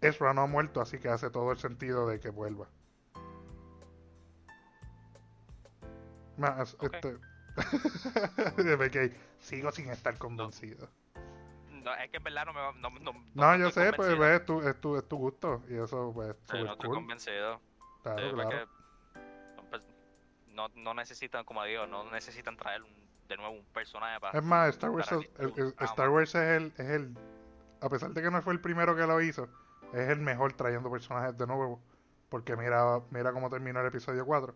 Ezra 0.00 0.34
no 0.34 0.42
ha 0.42 0.46
muerto, 0.46 0.80
así 0.80 0.98
que 0.98 1.08
hace 1.08 1.30
todo 1.30 1.52
el 1.52 1.58
sentido 1.58 2.06
de 2.06 2.20
que 2.20 2.30
vuelva. 2.30 2.68
Más, 6.36 6.74
Ok. 6.74 6.94
este. 6.94 7.18
sigo 9.40 9.72
sin 9.72 9.88
estar 9.90 10.18
convencido. 10.18 10.88
No, 11.70 11.94
es 11.94 12.10
que 12.10 12.16
en 12.18 12.24
verdad 12.24 12.44
no 12.46 12.52
me 12.52 12.60
va- 12.60 12.72
no, 12.72 12.90
no, 12.90 13.12
No, 13.34 13.56
yo 13.56 13.70
sé, 13.70 13.92
pues 13.92 14.08
convencido. 14.10 14.26
es 14.34 14.44
tu, 14.44 14.60
es, 14.60 14.80
tu, 14.80 14.96
es 14.96 15.08
tu 15.08 15.16
gusto. 15.16 15.62
Y 15.68 15.74
eso, 15.76 16.10
pues, 16.14 16.36
Sí, 16.50 16.58
no 16.62 16.72
estoy 16.72 16.86
cool. 16.88 16.96
convencido. 16.96 17.60
Claro, 18.02 18.28
Sí, 18.28 18.34
claro. 18.34 18.68
pues, 19.70 19.82
no, 20.48 20.68
no 20.74 20.94
necesitan, 20.94 21.44
como 21.44 21.64
digo, 21.64 21.86
no 21.86 22.10
necesitan 22.10 22.56
traer 22.56 22.82
un- 22.82 23.06
de 23.28 23.36
nuevo 23.36 23.52
un 23.54 23.64
personaje 23.66 24.20
para... 24.20 24.38
Es 24.38 24.44
más, 24.44 24.68
Star 24.70 24.90
Wars, 24.90 25.10
es- 25.12 25.30
el- 25.38 25.52
el- 25.56 25.64
un 25.64 25.74
Star 25.80 26.08
Wars 26.10 26.34
es 26.34 26.60
el, 26.62 26.66
es 26.76 26.90
el, 26.90 27.16
a 27.80 27.88
pesar 27.88 28.10
de 28.10 28.22
que 28.22 28.30
no 28.30 28.42
fue 28.42 28.52
el 28.52 28.60
primero 28.60 28.94
que 28.94 29.06
lo 29.06 29.20
hizo, 29.20 29.48
es 29.96 30.10
el 30.10 30.20
mejor 30.20 30.52
trayendo 30.52 30.90
personajes 30.90 31.36
de 31.36 31.46
nuevo. 31.46 31.80
Porque 32.28 32.56
mira, 32.56 33.00
mira 33.10 33.32
cómo 33.32 33.48
terminó 33.48 33.80
el 33.80 33.86
episodio 33.86 34.26
4. 34.26 34.54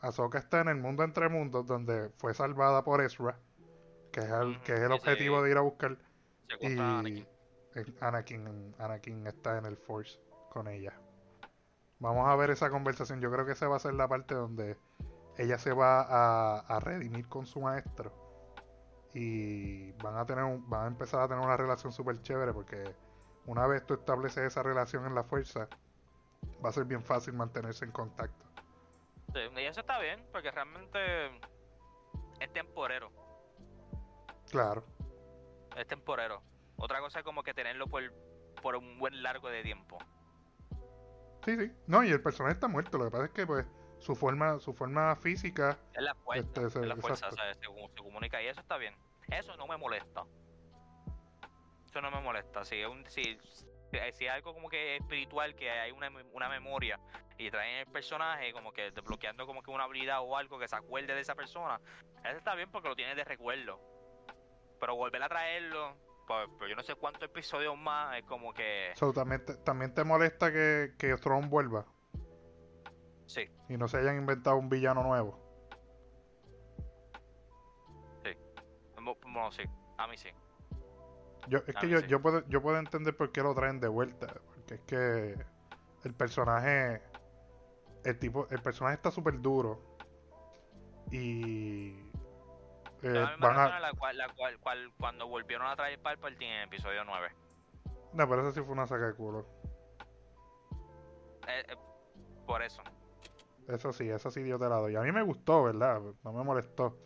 Ahsoka 0.00 0.38
está 0.38 0.62
en 0.62 0.68
el 0.68 0.76
mundo 0.76 1.04
entre 1.04 1.28
mundos 1.28 1.66
donde 1.66 2.10
fue 2.16 2.34
salvada 2.34 2.82
por 2.82 3.00
Ezra, 3.02 3.38
que 4.10 4.20
es 4.20 4.30
el, 4.30 4.60
que 4.62 4.72
es 4.72 4.80
el 4.80 4.90
objetivo 4.90 5.42
de 5.42 5.50
ir 5.50 5.56
a 5.56 5.60
buscar. 5.60 5.96
Y 6.60 6.78
a 6.78 6.98
Anakin. 6.98 7.26
el 7.74 7.96
Anakin, 8.00 8.74
Anakin 8.78 9.26
está 9.26 9.58
en 9.58 9.66
el 9.66 9.76
Force 9.76 10.18
con 10.50 10.66
ella. 10.66 10.92
Vamos 11.98 12.28
a 12.28 12.34
ver 12.36 12.50
esa 12.50 12.70
conversación. 12.70 13.20
Yo 13.20 13.30
creo 13.30 13.46
que 13.46 13.52
esa 13.52 13.68
va 13.68 13.76
a 13.76 13.80
ser 13.80 13.94
la 13.94 14.08
parte 14.08 14.34
donde 14.34 14.76
ella 15.36 15.58
se 15.58 15.72
va 15.72 16.02
a, 16.02 16.58
a 16.60 16.80
redimir 16.80 17.28
con 17.28 17.46
su 17.46 17.60
maestro. 17.60 18.21
Y 19.14 19.92
van 20.02 20.16
a 20.16 20.24
tener 20.24 20.44
un- 20.44 20.68
van 20.68 20.84
a 20.84 20.86
empezar 20.88 21.20
a 21.20 21.28
tener 21.28 21.44
una 21.44 21.56
relación 21.56 21.92
súper 21.92 22.20
chévere 22.22 22.52
porque 22.52 22.94
una 23.46 23.66
vez 23.66 23.84
tú 23.86 23.94
estableces 23.94 24.44
esa 24.44 24.62
relación 24.62 25.04
en 25.06 25.14
la 25.14 25.24
fuerza, 25.24 25.68
va 26.64 26.70
a 26.70 26.72
ser 26.72 26.84
bien 26.84 27.02
fácil 27.02 27.34
mantenerse 27.34 27.84
en 27.84 27.92
contacto. 27.92 28.44
Sí, 29.34 29.40
y 29.56 29.60
eso 29.60 29.80
está 29.80 29.98
bien, 29.98 30.24
porque 30.32 30.50
realmente 30.50 31.26
es 32.40 32.52
temporero. 32.52 33.10
Claro. 34.50 34.84
Es 35.76 35.86
temporero. 35.86 36.42
Otra 36.76 37.00
cosa 37.00 37.20
es 37.20 37.24
como 37.24 37.42
que 37.42 37.54
tenerlo 37.54 37.86
por, 37.86 38.02
por 38.62 38.76
un 38.76 38.98
buen 38.98 39.22
largo 39.22 39.48
de 39.48 39.62
tiempo. 39.62 39.98
Sí, 41.44 41.56
sí. 41.56 41.72
No, 41.86 42.04
y 42.04 42.10
el 42.10 42.22
personaje 42.22 42.54
está 42.54 42.68
muerto. 42.68 42.98
Lo 42.98 43.04
que 43.06 43.10
pasa 43.10 43.24
es 43.24 43.30
que 43.30 43.46
pues 43.46 43.66
su 44.02 44.14
forma, 44.16 44.58
su 44.60 44.74
forma 44.74 45.14
física 45.16 45.78
Es 45.94 46.02
la 46.02 46.14
fuerza, 46.14 46.66
Este, 46.66 46.80
es 46.80 46.86
la 46.86 46.96
fuerza. 46.96 47.30
Se, 47.30 47.36
comu- 47.68 47.88
se 47.94 48.02
comunica 48.02 48.42
y 48.42 48.46
eso 48.48 48.60
está 48.60 48.76
bien. 48.76 48.94
Eso 49.30 49.56
no 49.56 49.66
me 49.66 49.76
molesta. 49.76 50.24
Eso 51.86 52.00
no 52.00 52.10
me 52.10 52.20
molesta. 52.20 52.64
Si 52.64 52.76
es 52.76 52.86
un, 52.88 53.04
si, 53.08 53.22
si- 53.42 53.66
si 54.12 54.26
algo 54.26 54.54
como 54.54 54.68
que 54.68 54.96
espiritual, 54.96 55.54
que 55.54 55.70
hay 55.70 55.92
una, 55.92 56.10
una 56.32 56.48
memoria 56.48 56.98
y 57.38 57.50
traen 57.50 57.78
el 57.78 57.86
personaje 57.86 58.52
como 58.52 58.72
que 58.72 58.90
desbloqueando 58.90 59.46
como 59.46 59.62
que 59.62 59.70
una 59.70 59.84
habilidad 59.84 60.20
o 60.22 60.36
algo 60.36 60.58
que 60.58 60.68
se 60.68 60.76
acuerde 60.76 61.14
de 61.14 61.20
esa 61.20 61.34
persona, 61.34 61.80
eso 62.24 62.38
está 62.38 62.54
bien 62.54 62.70
porque 62.70 62.88
lo 62.88 62.96
tiene 62.96 63.14
de 63.14 63.24
recuerdo. 63.24 63.78
Pero 64.80 64.96
volver 64.96 65.22
a 65.22 65.28
traerlo, 65.28 65.96
pues, 66.26 66.48
pues 66.58 66.70
yo 66.70 66.76
no 66.76 66.82
sé 66.82 66.94
cuántos 66.94 67.22
episodios 67.24 67.76
más, 67.76 68.16
es 68.18 68.24
como 68.24 68.52
que... 68.54 68.92
So, 68.96 69.12
también, 69.12 69.44
te, 69.44 69.54
también 69.56 69.94
te 69.94 70.02
molesta 70.04 70.50
que, 70.50 70.94
que 70.98 71.14
Thrawn 71.16 71.48
vuelva 71.50 71.84
Sí, 73.32 73.48
y 73.70 73.78
no 73.78 73.88
se 73.88 73.96
hayan 73.96 74.18
inventado 74.18 74.56
un 74.56 74.68
villano 74.68 75.02
nuevo. 75.02 75.38
mo- 79.00 79.16
bueno, 79.22 79.50
sí, 79.50 79.62
a 79.98 80.06
mí 80.06 80.16
sí. 80.16 80.28
Yo, 81.48 81.58
es 81.66 81.76
A 81.76 81.80
que 81.80 81.88
yo, 81.88 81.98
sí. 82.00 82.06
yo, 82.06 82.22
puedo, 82.22 82.46
yo 82.48 82.62
puedo 82.62 82.78
entender 82.78 83.16
por 83.16 83.32
qué 83.32 83.42
lo 83.42 83.54
traen 83.54 83.80
de 83.80 83.88
vuelta. 83.88 84.28
Porque 84.54 84.74
es 84.74 84.80
que 84.82 85.44
el 86.04 86.14
personaje. 86.14 87.02
El 88.04 88.18
tipo. 88.18 88.46
El 88.50 88.60
personaje 88.62 88.96
está 88.96 89.10
súper 89.10 89.40
duro. 89.40 89.80
Y. 91.10 91.90
eh, 93.02 93.08
la 93.10 93.36
van 93.40 93.58
a. 93.58 93.80
la 93.80 93.92
cual, 93.92 94.16
la 94.18 94.28
cual, 94.28 94.58
cual 94.60 94.92
cuando 94.98 95.26
volvieron 95.26 95.66
a 95.66 95.74
traer 95.74 96.00
Palpatine 96.00 96.46
en 96.54 96.58
el 96.60 96.64
episodio 96.68 97.04
9. 97.04 97.34
No, 98.12 98.28
pero 98.28 98.42
eso 98.42 98.52
sí 98.52 98.60
fue 98.60 98.72
una 98.74 98.86
saca 98.86 99.06
de 99.06 99.14
culo. 99.14 99.46
Eh, 101.48 101.64
eh, 101.70 101.76
por 102.46 102.62
eso. 102.62 102.82
Eso 103.68 103.92
sí, 103.92 104.08
eso 104.08 104.30
sí 104.30 104.42
dio 104.42 104.58
de 104.58 104.68
lado. 104.68 104.90
Y 104.90 104.96
a 104.96 105.02
mí 105.02 105.12
me 105.12 105.22
gustó, 105.22 105.62
¿verdad? 105.64 106.00
No 106.24 106.32
me 106.32 106.42
molestó. 106.44 106.98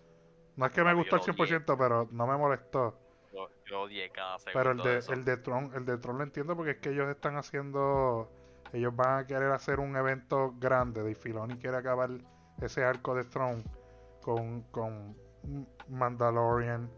No 0.56 0.66
es 0.66 0.72
que 0.72 0.84
me 0.84 0.94
No, 0.94 0.94
gustó 0.94 1.16
al 1.16 1.22
yo 1.26 1.32
lo 1.36 1.44
odié. 1.44 1.56
100%, 1.56 1.76
pero 1.78 2.08
no 2.12 2.26
me 2.26 2.36
molestó. 2.36 3.00
Yo, 3.32 3.48
yo 3.66 3.82
odié 3.82 4.10
cada 4.10 4.38
segundo 4.38 4.52
Pero 4.52 4.70
el 4.72 4.82
de, 4.82 5.04
el 5.08 5.24
de 5.24 5.36
Tron, 5.38 5.72
el 5.74 5.84
de 5.84 5.98
Tron 5.98 6.18
lo 6.18 6.24
entiendo 6.24 6.56
porque 6.56 6.72
es 6.72 6.78
que 6.78 6.90
ellos 6.90 7.08
están 7.08 7.36
haciendo, 7.36 8.32
ellos 8.72 8.94
van 8.96 9.18
a 9.20 9.26
querer 9.26 9.50
hacer 9.52 9.80
un 9.80 9.96
evento 9.96 10.54
grande. 10.58 11.02
De 11.02 11.14
Filoni 11.14 11.58
quiere 11.58 11.76
acabar 11.76 12.10
ese 12.60 12.84
arco 12.84 13.14
de 13.14 13.24
Tron 13.24 13.64
con, 14.20 14.62
con 14.70 15.20
Mandalorian, 15.88 16.90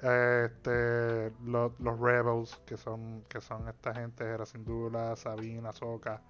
este, 0.00 1.30
los, 1.40 1.78
los 1.80 2.00
Rebels 2.00 2.62
que 2.66 2.76
son, 2.76 3.24
que 3.28 3.40
son 3.40 3.68
esta 3.68 3.94
gente, 3.94 4.24
Hera 4.24 4.46
Syndulla, 4.46 5.16
Sabine, 5.16 5.68
Ahsoka, 5.68 6.22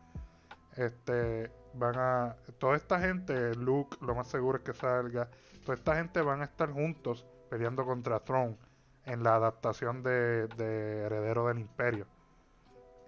este, 0.77 1.51
van 1.75 1.97
a, 1.97 2.37
toda 2.59 2.77
esta 2.77 3.01
gente, 3.01 3.55
Luke, 3.55 3.97
lo 4.01 4.15
más 4.15 4.29
seguro 4.29 4.59
es 4.59 4.65
que 4.65 4.73
salga, 4.73 5.29
toda 5.65 5.77
esta 5.77 5.97
gente 5.97 6.21
van 6.23 6.41
a 6.41 6.45
estar 6.45 6.71
juntos 6.71 7.27
peleando 7.49 7.85
contra 7.85 8.21
Tron 8.21 8.57
en 9.05 9.23
la 9.23 9.37
adaptación 9.37 10.03
de, 10.03 10.47
de 10.49 11.03
Heredero 11.03 11.49
del 11.49 11.59
Imperio. 11.59 12.07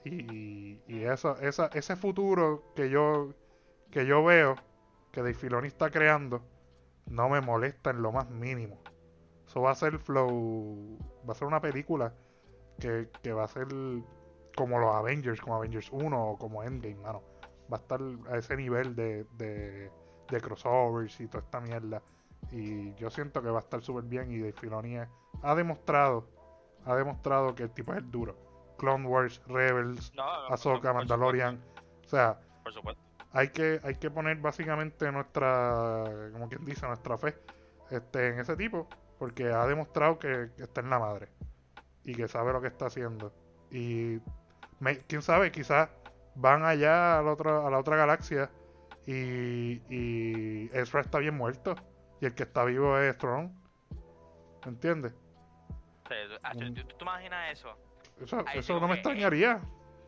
Y, 0.04 0.80
ese 0.88 1.96
futuro 1.96 2.72
que 2.74 2.90
yo, 2.90 3.34
que 3.90 4.04
yo 4.04 4.24
veo 4.24 4.56
que 5.12 5.20
Dave 5.20 5.34
Filoni 5.34 5.68
está 5.68 5.90
creando 5.90 6.42
no 7.06 7.28
me 7.28 7.40
molesta 7.40 7.90
en 7.90 8.02
lo 8.02 8.10
más 8.10 8.28
mínimo. 8.30 8.78
Eso 9.46 9.60
va 9.60 9.72
a 9.72 9.74
ser 9.74 9.98
flow, 9.98 10.98
va 11.28 11.32
a 11.32 11.36
ser 11.36 11.46
una 11.46 11.60
película 11.60 12.14
que, 12.78 13.08
que 13.22 13.32
va 13.32 13.44
a 13.44 13.48
ser 13.48 13.68
como 14.56 14.78
los 14.78 14.94
Avengers, 14.94 15.40
como 15.40 15.56
Avengers 15.56 15.90
1 15.92 16.30
o 16.30 16.38
como 16.38 16.62
Endgame, 16.62 16.96
mano. 16.96 17.22
Va 17.72 17.76
a 17.78 17.80
estar 17.80 18.00
a 18.30 18.36
ese 18.38 18.56
nivel 18.56 18.94
de, 18.94 19.24
de, 19.36 19.90
de 20.30 20.40
crossovers 20.40 21.20
y 21.20 21.26
toda 21.28 21.44
esta 21.44 21.60
mierda. 21.60 22.02
Y 22.50 22.94
yo 22.94 23.10
siento 23.10 23.42
que 23.42 23.48
va 23.50 23.58
a 23.58 23.62
estar 23.62 23.82
súper 23.82 24.04
bien 24.04 24.30
y 24.32 24.38
Dave 24.38 24.52
Filoni 24.52 24.96
ha 25.42 25.54
demostrado, 25.54 26.26
ha 26.84 26.94
demostrado 26.96 27.54
que 27.54 27.64
el 27.64 27.70
tipo 27.70 27.92
es 27.92 27.98
el 27.98 28.10
duro. 28.10 28.36
Clone 28.78 29.06
Wars, 29.06 29.40
Rebels, 29.46 30.12
No, 30.14 30.24
no, 30.26 30.44
por 30.48 30.54
Ahsoka, 30.54 30.92
Mandalorian. 30.92 31.60
O 32.04 32.08
sea, 32.08 32.38
Por 32.64 32.72
supuesto. 32.72 33.00
hay 33.32 33.48
que, 33.50 33.80
hay 33.84 33.94
que 33.94 34.10
poner 34.10 34.36
básicamente 34.38 35.10
nuestra, 35.12 36.04
como 36.32 36.48
quien 36.48 36.64
dice, 36.64 36.86
nuestra 36.86 37.16
fe 37.16 37.36
este, 37.90 38.28
en 38.28 38.40
ese 38.40 38.56
tipo, 38.56 38.88
porque 39.18 39.52
ha 39.52 39.66
demostrado 39.66 40.18
que, 40.18 40.50
que 40.56 40.64
está 40.64 40.80
en 40.80 40.90
la 40.90 40.98
madre 40.98 41.28
y 42.04 42.14
que 42.14 42.26
sabe 42.26 42.52
lo 42.52 42.60
que 42.60 42.66
está 42.68 42.86
haciendo. 42.86 43.32
Y 43.70 44.18
me- 44.80 44.98
quién 45.06 45.22
sabe, 45.22 45.52
quizás 45.52 45.88
van 46.34 46.64
allá 46.64 47.18
a 47.18 47.22
la 47.22 47.32
otra, 47.32 47.66
a 47.66 47.70
la 47.70 47.78
otra 47.78 47.96
galaxia 47.96 48.50
y, 49.06 49.82
y 49.88 50.70
Ezra 50.72 51.00
está 51.00 51.18
bien 51.18 51.36
muerto 51.36 51.74
y 52.20 52.26
el 52.26 52.34
que 52.34 52.44
está 52.44 52.64
vivo 52.64 52.98
es 52.98 53.14
Strong. 53.16 53.50
¿Me 54.64 54.70
entiendes? 54.70 55.12
Tú- 56.04 56.14
ah. 56.42 56.52
¿tú, 56.52 56.74
tú 56.74 56.96
te 56.96 57.04
imaginas 57.04 57.58
eso? 57.58 57.76
Eso, 58.20 58.44
eso 58.54 58.80
no 58.80 58.88
me 58.88 58.94
extrañaría. 58.94 59.60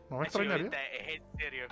No 0.09 0.19
me 0.19 0.25
extrañaría. 0.25 0.67
Es 0.67 1.21
en 1.21 1.37
serio. 1.37 1.67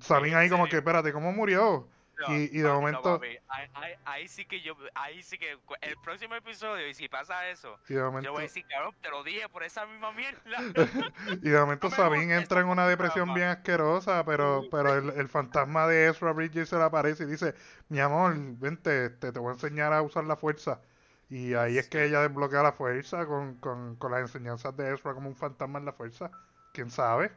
Sabían 0.00 0.38
ahí 0.38 0.48
como 0.48 0.66
que, 0.66 0.76
espérate, 0.78 1.12
¿cómo 1.12 1.32
murió? 1.32 1.88
No, 2.28 2.34
Y- 2.36 2.42
y 2.52 2.58
de 2.58 2.62
no, 2.68 2.74
momento- 2.74 3.02
papi, 3.02 3.36
ahí, 3.48 3.68
ahí- 3.74 3.94
ahí 4.04 4.28
sí 4.28 4.44
que 4.44 4.60
yo, 4.60 4.76
ahí 4.94 5.22
sí 5.22 5.38
que 5.38 5.58
el 5.80 5.96
próximo 6.02 6.34
episodio, 6.36 6.86
y 6.88 6.94
si 6.94 7.08
pasa 7.08 7.48
eso, 7.48 7.78
Y 7.88 7.94
de 7.94 8.00
yo 8.00 8.06
momento, 8.06 8.30
voy 8.32 8.40
a 8.40 8.42
decir, 8.44 8.64
cabrón, 8.68 8.94
te 9.00 9.10
lo 9.10 9.24
dije 9.24 9.48
por 9.48 9.62
esa 9.64 9.86
misma 9.86 10.12
mierda. 10.12 10.40
y 11.42 11.48
de 11.48 11.58
momento 11.58 11.88
No 11.88 11.90
me 11.90 11.96
Sabine 11.96 12.36
entra 12.36 12.60
en 12.60 12.68
una 12.68 12.86
depresión 12.86 13.34
bien 13.34 13.48
asquerosa, 13.48 14.24
pero, 14.24 14.62
pero 14.70 14.94
el, 14.94 15.10
el 15.10 15.28
fantasma 15.28 15.86
de 15.86 16.08
Ezra 16.08 16.32
Bridger 16.32 16.66
se 16.66 16.76
le 16.76 16.82
aparece 16.84 17.24
y 17.24 17.26
dice, 17.26 17.54
mi 17.88 17.98
amor, 18.00 18.34
vente, 18.36 19.10
te, 19.10 19.32
te 19.32 19.38
voy 19.38 19.50
a 19.50 19.54
enseñar 19.54 19.92
a 19.92 20.02
usar 20.02 20.24
la 20.24 20.36
fuerza. 20.36 20.80
Y 21.28 21.54
ahí 21.54 21.78
es 21.78 21.88
que 21.88 22.04
ella 22.04 22.20
desbloquea 22.20 22.62
la 22.62 22.72
fuerza 22.72 23.26
con, 23.26 23.54
con, 23.56 23.96
con 23.96 24.12
las 24.12 24.20
enseñanzas 24.20 24.76
de 24.76 24.92
Ezra 24.94 25.14
como 25.14 25.28
un 25.28 25.34
fantasma 25.36 25.78
en 25.78 25.86
la 25.86 25.92
fuerza. 25.94 26.30
¿Quién 26.74 26.90
sabe? 26.90 27.32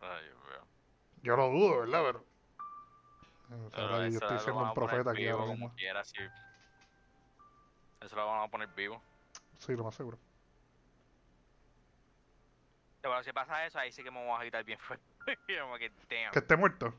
Ay. 0.00 0.30
Yo 1.22 1.36
lo 1.36 1.48
dudo, 1.50 1.80
¿verdad? 1.80 2.02
Pero... 2.06 2.24
O 3.50 3.70
sea, 3.70 4.08
yo 4.08 4.18
estoy 4.18 4.38
siendo 4.40 4.62
un 4.62 4.74
profeta 4.74 5.10
aquí 5.10 5.26
ahora 5.28 5.46
mismo. 5.52 5.74
quiera, 5.74 6.04
sí. 6.04 6.16
Eso 8.00 8.14
lo 8.16 8.26
van 8.26 8.42
a 8.42 8.48
poner 8.48 8.68
vivo. 8.74 9.02
Sí, 9.58 9.74
lo 9.74 9.84
más 9.84 9.94
seguro. 9.94 10.18
Pero 13.00 13.22
si 13.22 13.32
pasa 13.32 13.64
eso, 13.66 13.78
ahí 13.78 13.90
sí 13.92 14.02
que 14.02 14.10
me 14.10 14.22
voy 14.22 14.30
a 14.34 14.40
agitar 14.40 14.64
bien 14.64 14.78
fuerte. 14.80 15.04
Como 15.60 15.76
que, 15.78 15.90
damn. 16.10 16.32
Que 16.32 16.38
esté 16.40 16.56
muerto. 16.56 16.94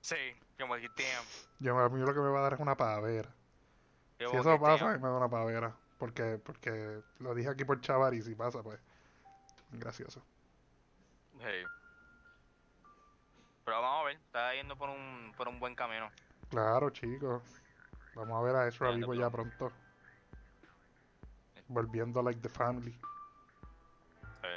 Sí, 0.00 0.16
yo 0.58 0.66
como 0.66 0.74
que, 0.76 0.88
damn. 0.88 1.24
Yo, 1.60 1.78
a 1.78 1.88
mí 1.88 2.00
lo 2.00 2.12
que 2.14 2.20
me 2.20 2.28
va 2.30 2.38
a 2.40 2.42
dar 2.42 2.54
es 2.54 2.60
una 2.60 2.76
pavera. 2.76 3.32
Yo 4.18 4.30
Si 4.30 4.36
eso 4.36 4.58
pasa, 4.60 4.86
damn. 4.86 5.02
me 5.02 5.08
da 5.08 5.16
una 5.16 5.28
pavera. 5.28 5.76
Porque, 5.98 6.38
porque 6.44 7.00
lo 7.20 7.34
dije 7.34 7.50
aquí 7.50 7.64
por 7.64 7.80
chaval 7.80 8.14
y 8.14 8.22
si 8.22 8.34
pasa, 8.34 8.62
pues. 8.62 8.80
Gracioso. 9.70 10.22
Sí. 11.38 11.64
Pero 13.64 13.80
vamos 13.80 14.02
a 14.02 14.04
ver, 14.06 14.16
está 14.16 14.54
yendo 14.54 14.76
por 14.76 14.90
un, 14.90 15.32
por 15.36 15.48
un 15.48 15.60
buen 15.60 15.74
camino. 15.74 16.10
Claro, 16.50 16.90
chicos. 16.90 17.42
Vamos 18.14 18.38
a 18.38 18.42
ver 18.44 18.56
a 18.56 18.68
Ezra 18.68 18.90
vivo 18.90 19.14
ya, 19.14 19.30
pronto. 19.30 19.72
Volviendo 21.68 22.22
like 22.22 22.40
the 22.40 22.48
family. 22.48 22.92
Sí. 24.42 24.48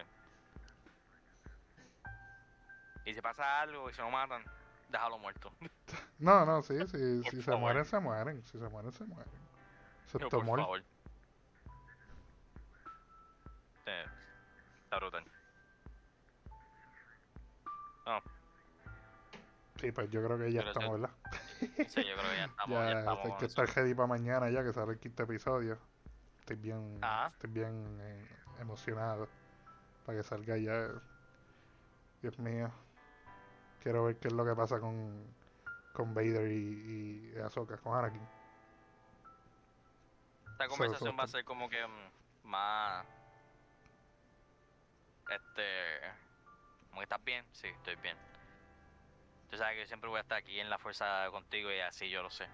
Y 3.05 3.13
si 3.13 3.21
pasa 3.21 3.61
algo 3.61 3.89
y 3.89 3.93
se 3.93 4.01
lo 4.01 4.09
matan, 4.09 4.43
déjalo 4.89 5.17
muerto. 5.19 5.51
No, 6.17 6.45
no, 6.45 6.61
sí, 6.63 6.75
sí, 6.87 7.21
Por 7.23 7.31
si 7.31 7.41
se 7.41 7.55
mueren, 7.57 7.83
se 7.85 7.99
mueren. 7.99 8.41
Si 8.45 8.57
se 8.57 8.69
mueren, 8.69 8.91
se 8.91 9.03
mueren. 9.03 9.31
Yo, 9.33 9.41
Excepto 10.05 10.29
por 10.29 10.45
Maul. 10.45 10.59
favor. 10.59 10.83
Está 14.85 14.97
brutal. 14.97 15.25
Sí, 19.85 19.91
pues 19.91 20.09
yo 20.09 20.23
creo 20.25 20.39
que 20.39 20.51
ya 20.51 20.61
Pero 20.61 20.71
estamos, 20.71 20.99
¿verdad? 20.99 21.15
Sí, 21.87 22.03
yo 22.03 22.15
creo 22.17 22.31
que 22.31 22.37
ya 22.37 22.45
estamos, 22.49 22.79
ya, 22.79 22.91
Ya, 22.91 22.99
estamos 22.99 23.25
hay 23.25 23.31
que 23.37 23.45
estar 23.45 23.75
ready 23.75 23.93
para 23.93 24.07
mañana 24.07 24.49
ya 24.49 24.63
que 24.63 24.73
sale 24.73 24.93
el 24.93 24.99
quinto 24.99 25.21
episodio. 25.23 25.77
Estoy 26.39 26.55
bien, 26.55 26.97
Ajá. 27.03 27.27
estoy 27.27 27.49
bien 27.51 27.99
eh, 28.01 28.25
emocionado 28.61 29.27
para 30.07 30.17
que 30.17 30.23
salga 30.23 30.57
ya. 30.57 30.89
Dios 32.23 32.39
mío. 32.39 32.71
Quiero 33.83 34.05
ver 34.05 34.15
qué 34.15 34.29
es 34.29 34.33
lo 34.33 34.43
que 34.43 34.55
pasa 34.55 34.79
con, 34.79 35.23
con 35.93 36.15
Vader 36.15 36.51
y, 36.51 37.31
y 37.35 37.39
Ahsoka, 37.41 37.77
con 37.77 37.95
Anakin. 37.95 38.21
Esta 40.53 40.67
conversación 40.67 41.11
so- 41.11 41.17
va 41.17 41.25
a 41.25 41.27
ser 41.27 41.45
como 41.45 41.69
que 41.69 41.85
mm, 41.85 42.47
más. 42.49 43.05
Este. 45.29 45.99
Como 46.89 47.01
que 47.01 47.03
estás 47.03 47.23
bien, 47.23 47.45
sí, 47.53 47.67
estoy 47.67 47.95
bien. 48.01 48.17
Tú 49.55 49.59
sabes 49.59 49.75
que 49.75 49.81
yo 49.83 49.87
siempre 49.87 50.09
voy 50.09 50.17
a 50.17 50.21
estar 50.21 50.37
aquí 50.37 50.59
en 50.59 50.69
la 50.69 50.77
fuerza 50.77 51.29
contigo 51.31 51.71
y 51.71 51.79
así 51.79 52.09
yo 52.09 52.21
lo 52.21 52.29
sé. 52.29 52.45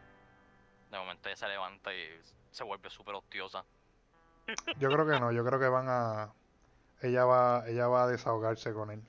De 0.91 0.99
momento 0.99 1.29
ella 1.29 1.35
se 1.35 1.47
levanta 1.47 1.91
y 1.91 2.07
se 2.51 2.63
vuelve 2.63 2.91
súper 2.91 3.15
hostiosa. 3.15 3.65
Yo 4.77 4.87
creo 4.91 5.07
que 5.07 5.19
no, 5.19 5.31
yo 5.31 5.43
creo 5.43 5.59
que 5.59 5.67
van 5.67 5.87
a. 5.89 6.31
Ella 7.01 7.25
va, 7.25 7.63
ella 7.67 7.87
va 7.87 8.03
a 8.03 8.07
desahogarse 8.07 8.71
con 8.71 8.91
él. 8.91 9.01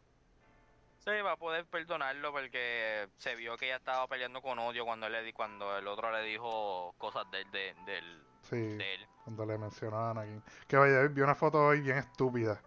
Sí, 1.00 1.10
va 1.22 1.32
a 1.32 1.36
poder 1.36 1.66
perdonarlo 1.66 2.32
porque 2.32 3.10
se 3.18 3.34
vio 3.36 3.58
que 3.58 3.66
ella 3.66 3.76
estaba 3.76 4.06
peleando 4.08 4.40
con 4.40 4.58
odio 4.58 4.86
cuando 4.86 5.06
él 5.08 5.12
le 5.12 5.22
di, 5.22 5.34
cuando 5.34 5.76
el 5.76 5.86
otro 5.86 6.10
le 6.12 6.22
dijo 6.22 6.94
cosas 6.96 7.30
de, 7.30 7.44
de, 7.44 7.74
del- 7.84 8.24
Sí, 8.40 8.56
de 8.56 8.94
él. 8.94 9.06
cuando 9.24 9.44
le 9.44 9.58
mencionó 9.58 9.98
a 9.98 10.10
Anakin. 10.12 10.42
Que 10.66 10.78
vaya, 10.78 11.02
vi 11.08 11.20
una 11.20 11.34
foto 11.34 11.58
hoy 11.66 11.82
bien 11.82 11.98
estúpida. 11.98 12.58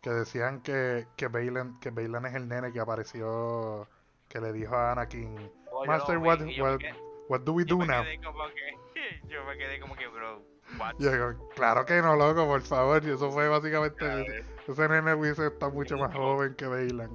Que 0.00 0.08
decían 0.08 0.62
que, 0.62 1.06
que 1.18 1.28
Baylan, 1.28 1.78
que 1.80 1.90
es 1.90 2.34
el 2.34 2.48
nene 2.48 2.72
que 2.72 2.80
apareció. 2.80 3.86
Que 4.30 4.40
le 4.40 4.52
dijo 4.52 4.74
a 4.76 4.92
Anakin. 4.92 5.50
Oh, 5.72 5.84
Master, 5.84 6.18
vi 6.18 6.26
what, 6.26 6.38
what, 6.40 6.78
quedé- 6.78 6.94
what 7.28 7.40
do 7.40 7.52
we 7.52 7.64
do 7.64 7.78
now? 7.84 8.04
que, 8.04 8.16
yo 9.28 9.44
me 9.44 9.58
quedé 9.58 9.80
como 9.80 9.96
que, 9.96 10.06
bro, 10.06 10.40
what? 10.78 10.94
Yo 11.00 11.10
digo, 11.10 11.48
claro 11.56 11.84
que 11.84 12.00
no, 12.00 12.14
loco, 12.14 12.46
por 12.46 12.62
favor. 12.62 13.04
Y 13.04 13.10
eso 13.10 13.30
fue 13.32 13.48
básicamente. 13.48 14.44
Ese 14.68 14.88
nene 14.88 15.14
hubiese 15.14 15.48
estado 15.48 15.72
mucho 15.72 15.98
más 15.98 16.14
joven 16.14 16.54
que 16.54 16.66
Baylan. 16.68 17.10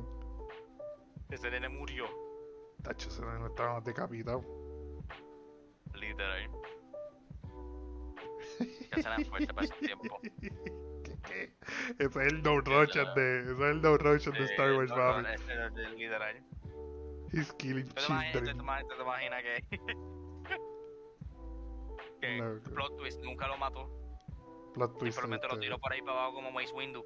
Ese 1.30 1.50
nene 1.50 1.70
murió, 1.70 2.06
Tacho, 2.84 3.08
ese 3.08 3.22
nene 3.26 3.48
estaba 3.48 3.76
más 3.76 3.86
decapitado. 3.86 4.44
literal. 5.94 6.50
Que 8.92 9.02
será 9.02 9.18
fuerte 9.20 9.54
para 9.54 9.66
ese 9.66 9.76
tiempo. 9.76 10.20
¿Qué, 11.04 11.18
qué? 11.26 11.54
Ese 11.98 12.20
es 12.20 12.34
el 12.34 12.44
No 12.44 12.60
Rochas 12.60 13.16
de. 13.16 13.40
Ese 13.40 13.52
es 13.54 13.60
el 13.60 13.82
No 13.82 13.98
de 13.98 14.16
Star 14.18 14.74
Wars, 14.74 14.92
no, 14.92 15.22
no, 15.22 15.90
literal. 15.96 16.44
He's 17.36 17.52
killing 17.54 17.86
¿Tú 17.88 17.94
te 17.96 18.06
imaginas, 18.06 18.32
tú 18.32 18.40
te 18.40 18.46
children. 18.46 18.60
imaginas- 18.62 18.88
tú 18.88 18.96
te 18.96 19.02
imaginas 19.04 19.44
que, 19.44 19.64
que 22.22 22.38
No, 22.38 22.60
plot 22.74 22.98
twist 22.98 23.22
nunca 23.24 23.48
lo 23.48 23.58
mató? 23.58 23.90
Plot 24.74 24.98
twist. 24.98 25.18
Simplemente 25.18 25.48
lo 25.48 25.60
tiró 25.60 25.80
por 25.80 25.92
ahí 25.94 26.02
para 26.02 26.14
abajo 26.14 26.34
como 26.36 26.52
Mace 26.52 26.74
Windu. 26.74 27.06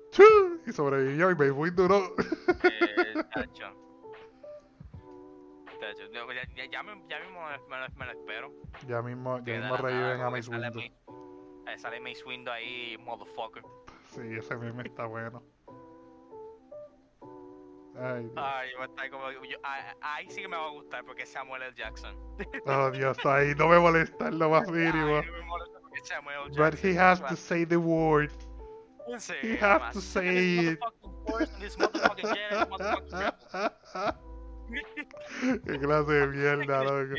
Y 0.65 0.72
sobrevivió 0.72 1.32
y 1.32 1.36
me 1.36 1.52
fui 1.52 1.70
duro. 1.72 2.15
Eh, 2.63 3.24
tacho. 3.34 3.74
Tacho, 5.80 6.06
yo- 6.12 6.32
ya, 6.34 6.44
ya, 6.56 6.65
ya, 6.72 6.84
me- 6.84 7.04
ya 7.08 7.20
mismo 7.20 7.39
me, 7.70 7.80
lo- 7.80 7.90
me 7.96 8.06
lo 8.06 8.12
espero. 8.12 8.52
Ya 8.88 9.02
mismo, 9.02 9.40
ya 9.46 9.60
mismo 9.60 9.77
reviven 9.77 10.21
a 10.21 10.30
Mace 10.30 10.44
sale 10.44 10.69
Windu. 10.69 10.80
Mace- 10.80 11.73
eh, 11.73 11.80
Sale 11.80 12.00
Mace 12.00 12.23
Windu 12.25 12.52
ahí, 12.52 12.98
motherfucker. 13.00 13.63
Sí, 14.10 14.21
ese 14.38 14.56
meme 14.58 14.84
está 14.84 15.06
bueno. 15.06 15.44
Ay. 18.02 18.31
Ay, 18.35 18.69
va 18.79 18.83
a 18.83 18.87
estar 18.87 19.10
como. 19.10 19.31
yo- 19.31 19.60
ahí, 19.63 19.83
ahí 20.02 20.29
sí 20.29 20.41
que 20.41 20.47
me 20.47 20.56
va 20.58 20.67
a 20.67 20.71
gustar 20.71 21.04
porque 21.06 21.23
es 21.23 21.31
Samuel 21.31 21.63
L. 21.63 21.73
Jackson. 21.75 22.15
Oh, 22.65 22.89
Dios, 22.91 23.17
ahí 23.25 23.54
no 23.56 23.67
me 23.67 23.79
molesta 23.79 24.27
en 24.27 24.39
lo 24.39 24.50
más 24.50 24.67
mínimo. 24.69 25.17
Ay, 25.17 25.25
no 25.25 25.33
me 25.33 25.41
molesta 25.45 25.79
porque 25.81 26.00
es 26.00 26.08
Samuel 26.08 26.37
L. 26.47 26.56
But 26.58 26.73
he 26.83 26.97
has 26.97 27.21
to 27.21 27.35
say 27.35 27.65
the 27.65 27.77
word. 27.77 28.31
Sí, 29.17 29.33
he 29.41 29.58
más. 29.58 29.93
to 29.93 30.02
say 30.02 30.73
it. 30.73 30.79
motherfucking 30.79 31.27
force 31.27 31.52
and 31.54 31.62
this 31.63 31.77
motherfucking 31.77 32.33
jet, 32.33 32.50
this 32.52 32.67
motherfucking 32.69 34.13
Qué 35.65 35.79
clase 35.79 36.12
de 36.12 36.27
mierda, 36.27 36.83
loco. 36.83 37.15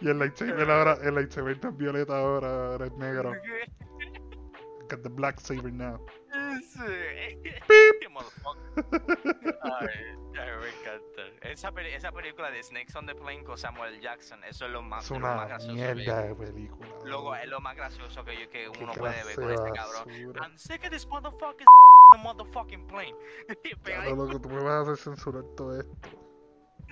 Y 0.00 0.08
el 0.08 0.18
lightsaber 0.18 0.70
ahora, 0.70 0.96
el 1.02 1.14
lightsaber 1.14 1.54
está 1.54 1.70
violeta 1.70 2.16
ahora, 2.18 2.66
ahora 2.72 2.86
es 2.86 2.92
negro. 2.96 3.32
Got 4.88 5.02
the 5.02 5.08
black 5.10 5.38
saber 5.40 5.70
now. 5.72 5.98
Ay, 9.62 10.56
me 10.60 10.68
encanta. 10.68 11.22
Esa, 11.48 11.72
peli- 11.72 11.92
esa 11.92 12.10
película 12.12 12.50
de 12.50 12.62
Snakes 12.62 12.96
on 12.96 13.06
the 13.06 13.14
Plane 13.14 13.44
con 13.44 13.56
Samuel. 13.58 14.00
Jackson, 14.00 14.42
eso 14.44 14.66
es 14.66 14.72
lo 14.72 14.82
más, 14.82 15.04
Es 15.04 15.10
lo 15.10 15.20
más 15.20 15.34
una 15.36 15.46
gracioso. 15.46 15.74
mierda 15.74 16.22
que- 16.22 16.28
de 16.28 16.34
película. 16.34 16.88
Luego 17.04 17.34
es 17.36 17.48
lo 17.48 17.60
más 17.60 17.76
gracioso 17.76 18.24
que, 18.24 18.34
yo, 18.40 18.50
que 18.50 18.70
Qué 18.72 18.82
uno 18.84 18.92
puede 18.94 19.12
ver 19.14 19.22
clase 19.22 19.34
con 19.36 19.46
de 19.48 19.54
ese 19.54 19.70
cabrón. 19.72 20.04
basura. 20.06 20.42
I'm 20.46 20.58
sick 20.58 20.84
of 20.84 20.90
this 20.90 21.06
motherfucking 21.08 21.66
the 22.12 22.18
motherfucking 22.18 22.86
plane. 22.86 23.14
Pega 23.84 24.02
Claro, 24.02 24.16
loco, 24.16 24.40
tú 24.40 24.48
me 24.48 24.62
vas 24.62 24.72
a 24.72 24.80
hacer 24.92 24.96
censurar 24.96 25.44
todo 25.56 25.80
esto. 25.80 25.94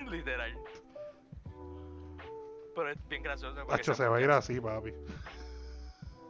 Literal. 0.09 0.57
Pero 2.75 2.89
es 2.89 3.07
bien 3.09 3.23
gracioso. 3.23 3.55
porque 3.55 3.73
Hacho, 3.75 3.93
se 3.93 4.07
va 4.07 4.17
a 4.17 4.21
ir 4.21 4.31
así, 4.31 4.59
papi. 4.61 4.93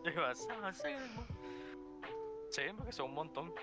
Y 0.03 0.09
va, 0.15 0.31
"Ah, 0.63 0.73
sí, 0.73 0.87
mo". 1.15 1.23
Sí, 2.51 2.61
porque 2.75 2.91
son 2.91 3.09
un 3.09 3.15
montón. 3.15 3.53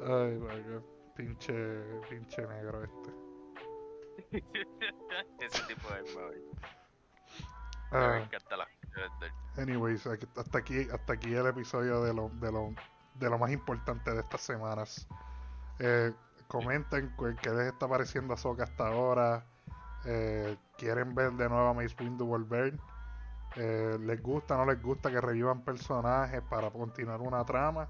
Ay, 0.00 0.38
vaya. 0.38 0.80
Pinche, 1.16 1.54
pinche 2.08 2.46
negro 2.46 2.84
este. 2.84 3.10
Ese 5.40 5.62
tipo 5.66 5.88
de 5.92 6.02
móvil. 6.14 6.44
Ah, 7.92 8.18
Me 8.18 8.22
encanta 8.24 8.56
anyways, 9.56 10.06
hasta 10.06 10.58
aquí, 10.58 10.86
hasta 10.92 11.12
aquí 11.12 11.34
el 11.34 11.46
episodio 11.46 12.02
de 12.02 12.14
lo, 12.14 12.28
de 12.40 12.52
lo, 12.52 12.74
de 13.14 13.28
lo 13.28 13.38
más 13.38 13.50
importante 13.50 14.12
de 14.12 14.20
estas 14.20 14.40
semanas. 14.40 15.08
Eh, 15.78 16.12
comenten 16.48 17.14
qué 17.42 17.50
les 17.50 17.72
está 17.72 17.88
pareciendo 17.88 18.34
Ahsoka 18.34 18.64
hasta 18.64 18.88
ahora. 18.88 19.44
Eh, 20.04 20.56
¿Quieren 20.78 21.14
ver 21.14 21.32
de 21.32 21.48
nuevo 21.48 21.68
a 21.68 21.74
Mace 21.74 21.96
Windu 21.98 22.26
volver? 22.26 22.78
Eh, 23.56 23.98
¿Les 24.00 24.22
gusta 24.22 24.56
no 24.56 24.64
les 24.64 24.80
gusta 24.80 25.10
que 25.10 25.20
revivan 25.20 25.64
personajes 25.64 26.40
para 26.42 26.70
continuar 26.70 27.20
una 27.20 27.44
trama? 27.44 27.88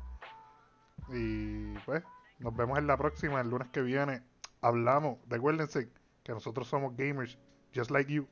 Y 1.08 1.74
pues, 1.80 2.02
nos 2.38 2.54
vemos 2.56 2.78
en 2.78 2.86
la 2.86 2.96
próxima, 2.96 3.40
el 3.40 3.50
lunes 3.50 3.68
que 3.68 3.82
viene. 3.82 4.22
Hablamos, 4.62 5.18
recuérdense 5.28 5.90
que 6.22 6.32
nosotros 6.32 6.68
somos 6.68 6.96
gamers, 6.96 7.38
just 7.74 7.90
like 7.90 8.12
you. 8.12 8.26